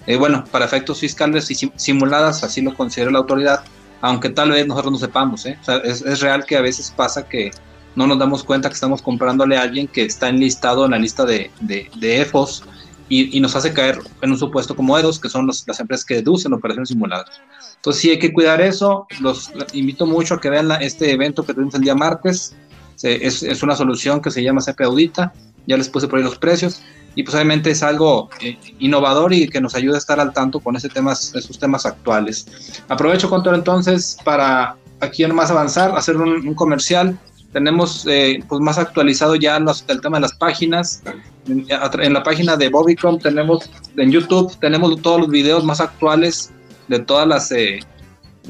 eh, 0.09 0.17
bueno, 0.17 0.45
para 0.51 0.65
efectos 0.65 0.99
fiscales 0.99 1.49
y 1.51 1.71
simuladas, 1.77 2.43
así 2.43 2.61
lo 2.61 2.75
considera 2.75 3.13
la 3.13 3.19
autoridad, 3.19 3.65
aunque 4.01 4.31
tal 4.31 4.51
vez 4.51 4.67
nosotros 4.67 4.93
no 4.93 4.99
sepamos. 4.99 5.47
¿eh? 5.47 5.59
es, 5.85 6.21
real 6.21 6.45
que 6.45 6.57
a 6.57 6.61
veces 6.61 6.93
pasa 6.95 7.29
que 7.29 7.51
no 7.97 8.07
nos 8.07 8.19
damos 8.19 8.45
cuenta 8.45 8.69
que 8.69 8.75
estamos 8.75 9.03
comprándole 9.03 9.57
a 9.57 9.63
alguien 9.63 9.87
que 9.87 10.05
está 10.05 10.29
enlistado 10.29 10.85
en 10.85 10.93
la 10.93 10.99
lista 10.99 11.25
de, 11.25 11.51
de, 11.61 12.21
EFOS 12.21 12.65
y, 13.09 13.39
nos 13.41 13.55
hace 13.55 13.73
caer 13.73 13.99
en 14.23 14.33
un 14.33 14.39
supuesto 14.39 14.75
como 14.75 14.99
EDOS, 14.99 15.21
que 15.21 15.29
son 15.29 15.47
las 15.47 15.81
empresas 15.81 16.05
que 16.05 16.15
deducen 16.15 16.53
operaciones 16.53 16.89
simuladas. 16.89 17.41
Entonces 17.77 18.03
sí 18.03 18.11
hay 18.11 18.19
que 18.19 18.33
cuidar 18.33 18.61
eso. 18.61 19.07
Los 19.21 19.53
invito 19.73 20.07
mucho 20.07 20.35
a 20.35 20.41
que 20.41 20.51
vean 20.51 20.71
este 20.81 21.13
evento 21.13 21.45
que 21.45 21.55
tuvimos 21.55 21.75
el 21.75 21.83
día 21.83 21.95
martes. 21.95 22.55
Es, 23.03 23.43
es, 23.43 23.63
una 23.63 23.77
solución 23.77 24.21
que 24.23 24.31
se 24.31 24.43
llama 24.43 24.61
CP 24.61 24.85
Audita. 24.85 25.33
Ya 25.67 25.77
les 25.77 25.89
puse 25.89 26.09
por 26.09 26.19
ahí 26.19 26.25
los 26.25 26.39
precios 26.39 26.83
y 27.15 27.23
pues 27.23 27.35
obviamente 27.35 27.71
es 27.71 27.83
algo 27.83 28.29
eh, 28.41 28.59
innovador 28.79 29.33
y 29.33 29.49
que 29.49 29.61
nos 29.61 29.75
ayuda 29.75 29.97
a 29.97 29.99
estar 29.99 30.21
al 30.21 30.33
tanto 30.33 30.61
con 30.61 30.77
ese 30.77 30.89
temas, 30.89 31.35
esos 31.35 31.59
temas 31.59 31.87
actuales. 31.87 32.47
Aprovecho, 32.89 33.31
Contor, 33.31 33.55
entonces, 33.55 34.17
para 34.25 34.77
aquí 35.01 35.25
más 35.27 35.51
avanzar, 35.51 35.97
hacer 35.97 36.17
un, 36.17 36.55
comercial. 36.55 37.19
Tenemos 37.53 38.05
eh, 38.09 38.43
pues 38.49 38.61
más 38.61 38.79
actualizado 38.79 39.37
ya 39.37 39.57
el 39.57 40.01
tema 40.01 40.17
de 40.17 40.23
las 40.23 40.35
páginas. 40.35 41.03
En, 41.47 42.13
la 42.13 42.23
página 42.23 42.57
de 42.57 42.69
Bobicom 42.69 43.19
tenemos, 43.19 43.71
en 43.97 44.11
YouTube, 44.11 44.59
tenemos 44.59 45.01
todos 45.03 45.21
los 45.21 45.31
videos 45.31 45.65
más 45.65 45.81
actuales 45.81 46.51
de 46.89 46.99
todas 46.99 47.29
las 47.29 47.53
eh, 47.53 47.81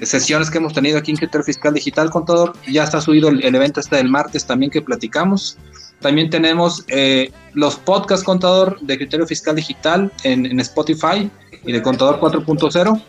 sesiones 0.01 0.51
que 0.51 0.57
hemos 0.57 0.73
tenido 0.73 0.97
aquí 0.97 1.11
en 1.11 1.19
Criterio 1.19 1.45
Fiscal 1.45 1.75
Digital, 1.75 2.09
Contador. 2.09 2.55
Ya 2.67 2.85
está 2.85 3.03
subido 3.03 3.29
el, 3.29 3.45
el 3.45 3.55
evento 3.55 3.81
este 3.81 3.97
del 3.97 4.09
martes 4.09 4.47
también 4.47 4.71
que 4.71 4.81
platicamos. 4.81 5.59
También 6.01 6.31
tenemos 6.31 6.85
eh, 6.89 7.31
los 7.55 7.77
podcast 7.77 8.25
contador 8.25 8.79
de 8.81 8.99
criterio 8.99 9.27
fiscal 9.27 9.57
digital 9.57 10.13
en, 10.23 10.61
Spotify 10.61 11.31
y 11.65 11.73
de 11.73 11.83
contador 11.83 12.21
4.0. 12.21 13.03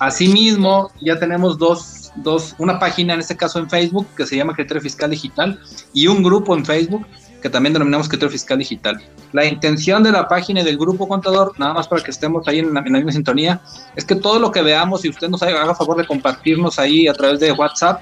Asimismo, 0.00 0.90
ya 1.00 1.18
tenemos 1.18 1.58
dos, 1.58 2.12
dos, 2.16 2.54
una 2.58 2.78
página 2.78 3.14
en 3.14 3.20
este 3.20 3.36
caso 3.36 3.58
en 3.58 3.70
Facebook 3.70 4.06
que 4.16 4.26
se 4.26 4.36
llama 4.36 4.54
Criterio 4.54 4.82
Fiscal 4.82 5.10
Digital 5.10 5.60
y 5.92 6.08
un 6.08 6.22
grupo 6.22 6.56
en 6.56 6.64
Facebook 6.64 7.06
que 7.40 7.50
también 7.50 7.74
denominamos 7.74 8.08
Criterio 8.08 8.32
Fiscal 8.32 8.58
Digital. 8.58 9.00
La 9.32 9.44
intención 9.44 10.02
de 10.02 10.10
la 10.10 10.26
página 10.26 10.62
y 10.62 10.64
del 10.64 10.78
grupo 10.78 11.06
contador, 11.06 11.52
nada 11.58 11.74
más 11.74 11.86
para 11.86 12.02
que 12.02 12.10
estemos 12.10 12.48
ahí 12.48 12.58
en 12.58 12.74
la, 12.74 12.82
misma 12.82 13.12
sintonía, 13.12 13.60
es 13.94 14.04
que 14.04 14.16
todo 14.16 14.40
lo 14.40 14.50
que 14.50 14.62
veamos 14.62 15.04
y 15.04 15.10
usted 15.10 15.28
nos 15.28 15.42
haga, 15.42 15.62
haga 15.62 15.74
favor 15.74 15.96
de 15.96 16.06
compartirnos 16.06 16.80
ahí 16.80 17.06
a 17.06 17.12
través 17.12 17.38
de 17.38 17.52
WhatsApp, 17.52 18.00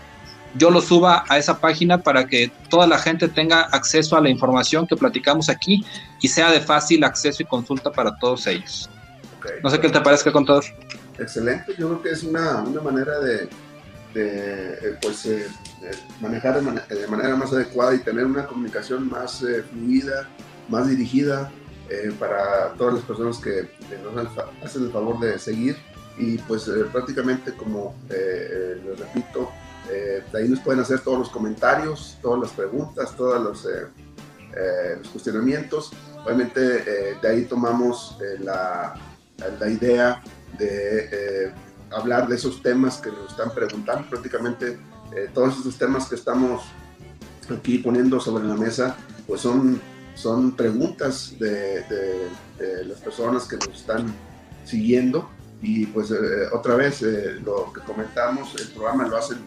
yo 0.56 0.70
lo 0.70 0.80
suba 0.80 1.24
a 1.28 1.38
esa 1.38 1.58
página 1.58 1.98
para 1.98 2.26
que 2.26 2.50
toda 2.68 2.86
la 2.86 2.98
gente 2.98 3.28
tenga 3.28 3.62
acceso 3.62 4.16
a 4.16 4.20
la 4.20 4.28
información 4.28 4.86
que 4.86 4.96
platicamos 4.96 5.48
aquí 5.48 5.84
y 6.20 6.28
sea 6.28 6.50
de 6.50 6.60
fácil 6.60 7.04
acceso 7.04 7.42
y 7.42 7.46
consulta 7.46 7.90
para 7.90 8.16
todos 8.16 8.46
ellos. 8.46 8.88
no 9.62 9.70
sé 9.70 9.80
qué 9.80 9.88
te 9.88 10.00
parece, 10.00 10.30
contador. 10.30 10.64
Excelente, 11.18 11.74
yo 11.78 11.88
creo 11.88 12.02
que 12.02 12.10
es 12.10 12.22
una, 12.22 12.62
una 12.62 12.80
manera 12.80 13.18
de, 13.20 13.48
eh, 14.14 14.96
pues, 15.02 15.26
eh, 15.26 15.46
manejar 16.20 16.60
de, 16.62 17.06
manera 17.08 17.36
más 17.36 17.52
adecuada 17.52 17.94
y 17.94 17.98
tener 17.98 18.24
una 18.24 18.46
comunicación 18.46 19.08
más 19.08 19.42
eh, 19.42 19.64
fluida, 19.70 20.28
más 20.68 20.88
dirigida 20.88 21.50
para 22.18 22.72
todas 22.78 22.94
las 22.94 23.02
personas 23.04 23.38
que 23.38 23.68
nos 24.02 24.38
hacen 24.64 24.84
el 24.84 24.90
favor 24.90 25.20
de 25.20 25.38
seguir 25.38 25.76
y 26.16 26.38
pues 26.38 26.68
prácticamente 26.90 27.52
como 27.52 27.94
les 28.08 28.98
repito, 28.98 29.52
de 29.88 30.38
ahí 30.38 30.48
nos 30.48 30.60
pueden 30.60 30.80
hacer 30.80 31.00
todos 31.00 31.18
los 31.18 31.28
comentarios, 31.28 32.18
todas 32.22 32.40
las 32.40 32.50
preguntas, 32.52 33.14
todos 33.16 33.42
los, 33.42 33.68
los 34.98 35.08
cuestionamientos. 35.08 35.92
Obviamente 36.24 36.60
de 37.20 37.28
ahí 37.28 37.44
tomamos 37.44 38.16
la, 38.40 38.94
la 39.60 39.68
idea 39.68 40.22
de 40.58 41.52
hablar 41.90 42.28
de 42.28 42.36
esos 42.36 42.62
temas 42.62 42.98
que 42.98 43.10
nos 43.10 43.30
están 43.30 43.52
preguntando. 43.54 44.08
Prácticamente 44.08 44.78
eh, 45.14 45.30
todos 45.32 45.58
esos 45.60 45.78
temas 45.78 46.08
que 46.08 46.16
estamos 46.16 46.64
aquí 47.50 47.78
poniendo 47.78 48.18
sobre 48.20 48.44
la 48.44 48.54
mesa, 48.54 48.96
pues 49.26 49.42
son, 49.42 49.80
son 50.14 50.56
preguntas 50.56 51.34
de, 51.38 51.84
las 52.84 52.98
personas 53.00 53.44
que 53.44 53.56
nos 53.56 53.68
están 53.68 54.12
siguiendo. 54.64 55.28
Y 55.62 55.86
pues 55.86 56.10
eh, 56.10 56.48
otra 56.52 56.74
vez, 56.74 57.02
eh, 57.02 57.40
lo 57.44 57.72
que 57.72 57.80
comentamos, 57.80 58.54
el 58.60 58.68
programa 58.68 59.06
lo 59.06 59.16
hacen 59.16 59.38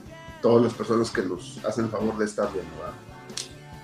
todas 0.48 0.64
las 0.64 0.74
personas 0.74 1.12
que 1.12 1.24
nos 1.24 1.60
hacen 1.66 1.86
el 1.86 1.92
favor 1.92 2.18
de 2.18 2.26
estar 2.26 2.50
viendo. 2.54 2.72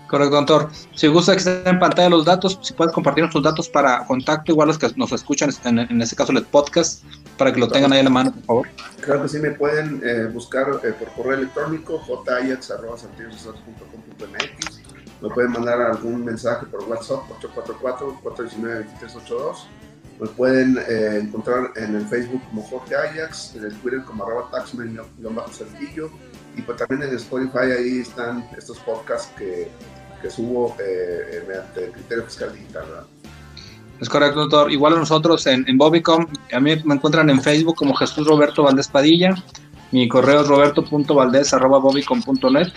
Correcto, 0.07 0.35
doctor. 0.35 0.69
Si 0.95 1.07
gusta 1.07 1.33
que 1.33 1.39
estén 1.39 1.67
en 1.67 1.79
pantalla 1.79 2.09
los 2.09 2.23
datos, 2.23 2.57
si 2.61 2.73
puedes 2.73 2.93
compartirnos 2.93 3.33
tus 3.33 3.43
datos 3.43 3.67
para 3.67 4.05
contacto, 4.05 4.51
igual 4.51 4.69
los 4.69 4.77
que 4.77 4.89
nos 4.95 5.11
escuchan, 5.11 5.49
en, 5.65 5.79
en 5.79 6.01
este 6.01 6.15
caso 6.15 6.31
el 6.31 6.45
podcast, 6.45 7.03
para 7.37 7.51
que 7.51 7.59
lo 7.59 7.67
tengan 7.67 7.91
ahí 7.91 7.99
en 7.99 8.05
la 8.05 8.11
mano, 8.11 8.31
por 8.31 8.43
favor. 8.43 8.67
Claro 9.01 9.23
que 9.23 9.29
sí, 9.29 9.39
me 9.39 9.51
pueden 9.51 10.01
eh, 10.05 10.29
buscar 10.31 10.79
eh, 10.83 10.93
por 10.93 11.09
correo 11.13 11.39
electrónico 11.39 11.99
jayax.com.mx. 12.25 12.79
Me 15.21 15.29
pueden 15.29 15.51
mandar 15.51 15.81
algún 15.81 16.23
mensaje 16.23 16.65
por 16.67 16.83
WhatsApp 16.83 17.23
844-419-2382. 18.23 19.65
Me 20.19 20.27
pueden 20.27 20.77
eh, 20.77 21.19
encontrar 21.23 21.71
en 21.75 21.95
el 21.95 22.05
Facebook 22.05 22.41
como 22.49 22.61
Jorge 22.61 22.95
Ajax, 22.95 23.55
en 23.55 23.65
el 23.65 23.73
Twitter 23.79 24.03
como 24.03 24.23
arroba 24.23 24.51
taxman-saltillo 24.51 26.11
y 26.55 26.61
pues 26.61 26.77
también 26.77 27.09
en 27.09 27.15
Spotify 27.15 27.71
ahí 27.77 27.99
están 27.99 28.47
estos 28.57 28.79
podcasts 28.79 29.31
que 29.37 29.69
que 30.23 30.31
subo 30.31 30.75
eh, 30.79 31.43
mediante 31.45 31.85
el 31.85 31.91
criterio 31.91 32.23
fiscal 32.23 32.51
digital. 32.53 32.85
Es 33.99 34.09
correcto, 34.09 34.39
doctor. 34.39 34.71
Igual 34.71 34.95
nosotros 34.95 35.45
en, 35.45 35.63
en 35.67 35.77
Bobicom, 35.77 36.25
a 36.51 36.59
mí 36.59 36.75
me 36.85 36.95
encuentran 36.95 37.29
en 37.29 37.39
Facebook 37.41 37.75
como 37.75 37.93
Jesús 37.93 38.25
Roberto 38.25 38.63
Valdés 38.63 38.87
Padilla. 38.87 39.35
Mi 39.91 40.07
correo 40.07 40.41
es 40.41 40.47
roberto.valdés.bobicom.net 40.47 42.69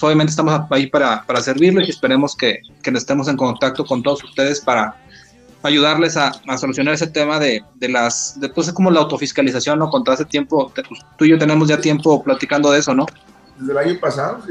obviamente 0.00 0.30
estamos 0.30 0.60
ahí 0.70 0.86
para, 0.86 1.24
para 1.24 1.40
servirles 1.40 1.88
y 1.88 1.90
esperemos 1.90 2.36
que, 2.36 2.60
que 2.82 2.90
estemos 2.90 3.26
en 3.28 3.36
contacto 3.36 3.84
con 3.84 4.02
todos 4.02 4.24
ustedes 4.24 4.60
para 4.60 4.96
ayudarles 5.62 6.16
a, 6.16 6.32
a 6.46 6.58
solucionar 6.58 6.94
ese 6.94 7.06
tema 7.06 7.38
de, 7.38 7.62
de 7.76 7.88
las, 7.88 8.38
de 8.38 8.48
pues 8.48 8.70
como 8.72 8.90
la 8.90 9.00
autofiscalización, 9.00 9.78
¿no? 9.78 9.88
Contra 9.88 10.14
ese 10.14 10.26
tiempo, 10.26 10.70
pues, 10.74 10.86
tú 11.16 11.24
y 11.24 11.30
yo 11.30 11.38
tenemos 11.38 11.68
ya 11.68 11.80
tiempo 11.80 12.22
platicando 12.22 12.70
de 12.70 12.80
eso, 12.80 12.94
¿no? 12.94 13.06
Desde 13.58 13.72
el 13.72 13.78
año 13.78 14.00
pasado, 14.00 14.42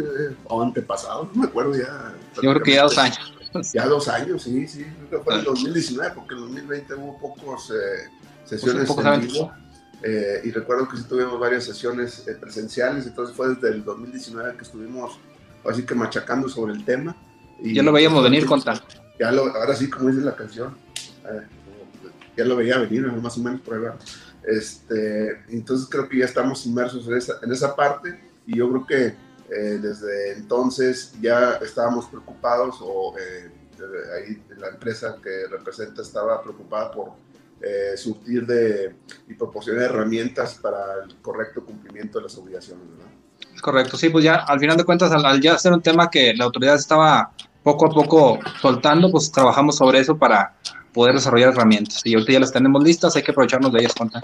o 0.46 0.62
antepasado, 0.62 1.30
no 1.34 1.42
me 1.42 1.48
acuerdo 1.48 1.76
ya. 1.76 2.14
Yo 2.42 2.52
creo 2.52 2.64
que 2.64 2.74
ya 2.74 2.84
dos 2.84 2.98
años. 2.98 3.34
Ya 3.74 3.86
dos 3.86 4.08
años, 4.08 4.42
sí, 4.42 4.68
sí, 4.68 4.84
creo 5.10 5.20
que 5.20 5.26
fue 5.26 5.34
en 5.34 5.40
el 5.42 5.46
2019, 5.46 6.16
porque 6.16 6.34
en 6.34 6.40
el 6.40 6.46
2020 6.48 6.94
hubo 6.96 7.20
pocos... 7.20 7.70
Eh, 7.70 8.10
sesiones 8.60 8.90
en 8.90 9.22
vivo. 9.22 9.52
Eh, 10.04 10.42
y 10.44 10.52
recuerdo 10.52 10.90
que 10.90 10.98
sí 10.98 11.04
tuvimos 11.04 11.40
varias 11.40 11.64
sesiones 11.64 12.28
eh, 12.28 12.36
presenciales, 12.36 13.08
entonces 13.08 13.34
fue 13.34 13.56
desde 13.56 13.70
el 13.70 13.86
2019 13.86 14.58
que 14.58 14.64
estuvimos 14.64 15.18
así 15.64 15.86
que 15.86 15.96
machacando 15.96 16.50
sobre 16.50 16.74
el 16.74 16.84
tema. 16.84 17.16
Y 17.62 17.74
ya 17.74 17.84
lo 17.84 17.94
veíamos 17.94 18.22
venir, 18.22 18.46
contar. 18.46 18.84
Ya 19.18 19.32
lo, 19.32 19.46
ahora 19.56 19.74
sí, 19.74 19.90
como 19.90 20.10
dice 20.10 20.22
la 20.22 20.36
canción, 20.36 20.76
eh, 21.24 21.48
ya 22.36 22.44
lo 22.44 22.58
veía 22.58 22.80
venir, 22.80 23.10
más 23.14 23.38
o 23.38 23.42
menos 23.42 23.62
por 23.62 23.76
ahí. 23.76 23.94
Este, 24.46 25.42
entonces 25.48 25.88
creo 25.90 26.10
que 26.10 26.18
ya 26.18 26.26
estamos 26.26 26.66
inmersos 26.66 27.08
en 27.08 27.16
esa, 27.16 27.36
en 27.42 27.54
esa 27.54 27.74
parte 27.74 28.20
y 28.46 28.58
yo 28.58 28.70
creo 28.70 28.86
que 28.86 29.34
desde 29.50 30.34
entonces 30.34 31.14
ya 31.22 31.60
estábamos 31.62 32.08
preocupados 32.08 32.78
o 32.82 33.14
ahí 33.16 34.42
la 34.58 34.70
empresa 34.70 35.18
que 35.22 35.48
representa 35.48 36.02
estaba 36.02 36.42
preocupada 36.42 36.92
por 36.92 37.14
eh, 37.64 37.96
surtir 37.96 38.46
de, 38.46 38.96
y 39.28 39.34
proporcionar 39.36 39.84
herramientas 39.84 40.56
para 40.56 41.04
el 41.04 41.16
correcto 41.22 41.64
cumplimiento 41.64 42.20
de 42.20 42.24
las 42.24 42.38
obligaciones. 42.38 42.86
¿verdad? 42.90 43.12
Correcto, 43.62 43.98
sí, 43.98 44.10
pues 44.10 44.24
ya 44.26 44.36
al 44.36 44.60
final 44.60 44.78
de 44.78 44.84
cuentas, 44.84 45.12
al, 45.12 45.42
ya 45.42 45.58
ser 45.58 45.72
un 45.74 45.82
tema 45.82 46.10
que 46.10 46.34
la 46.34 46.46
autoridad 46.46 46.76
estaba 46.76 47.32
poco 47.64 47.86
a 47.86 47.90
poco 47.90 48.40
soltando, 48.62 49.10
pues 49.10 49.32
trabajamos 49.32 49.78
sobre 49.78 50.00
eso 50.00 50.18
para 50.18 50.58
poder 50.94 51.16
desarrollar 51.16 51.50
herramientas. 51.50 52.02
Y 52.06 52.14
ahorita 52.14 52.34
ya 52.34 52.40
las 52.42 52.52
tenemos 52.52 52.84
listas, 52.84 53.16
hay 53.16 53.24
que 53.24 53.32
aprovecharnos 53.32 53.72
de 53.72 53.80
ellas, 53.80 53.94
contar. 53.96 54.24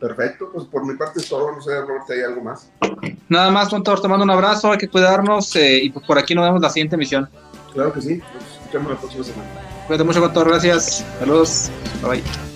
Perfecto, 0.00 0.50
pues 0.52 0.66
por 0.66 0.84
mi 0.84 0.94
parte 0.94 1.20
es 1.20 1.28
todo, 1.28 1.52
no 1.52 1.60
sé, 1.60 1.80
Robert, 1.80 2.10
¿hay 2.10 2.20
algo 2.20 2.42
más? 2.42 2.70
Nada 3.28 3.50
más, 3.50 3.68
contador, 3.70 4.00
te 4.00 4.08
mando 4.08 4.24
un 4.24 4.30
abrazo, 4.30 4.72
hay 4.72 4.78
que 4.78 4.88
cuidarnos 4.88 5.56
eh, 5.56 5.84
y 5.84 5.90
pues 5.90 6.04
por 6.04 6.18
aquí 6.18 6.34
nos 6.34 6.44
vemos 6.44 6.60
la 6.60 6.68
siguiente 6.68 6.96
emisión. 6.96 7.28
Claro 7.72 7.92
que 7.92 8.02
sí, 8.02 8.20
nos 8.34 8.44
escuchamos 8.52 8.92
la 8.92 8.98
próxima 8.98 9.24
semana. 9.24 9.48
Cuídate 9.86 10.04
mucho, 10.04 10.20
contador, 10.20 10.48
gracias. 10.48 11.04
Saludos, 11.18 11.70
bye 12.02 12.10
bye. 12.20 12.55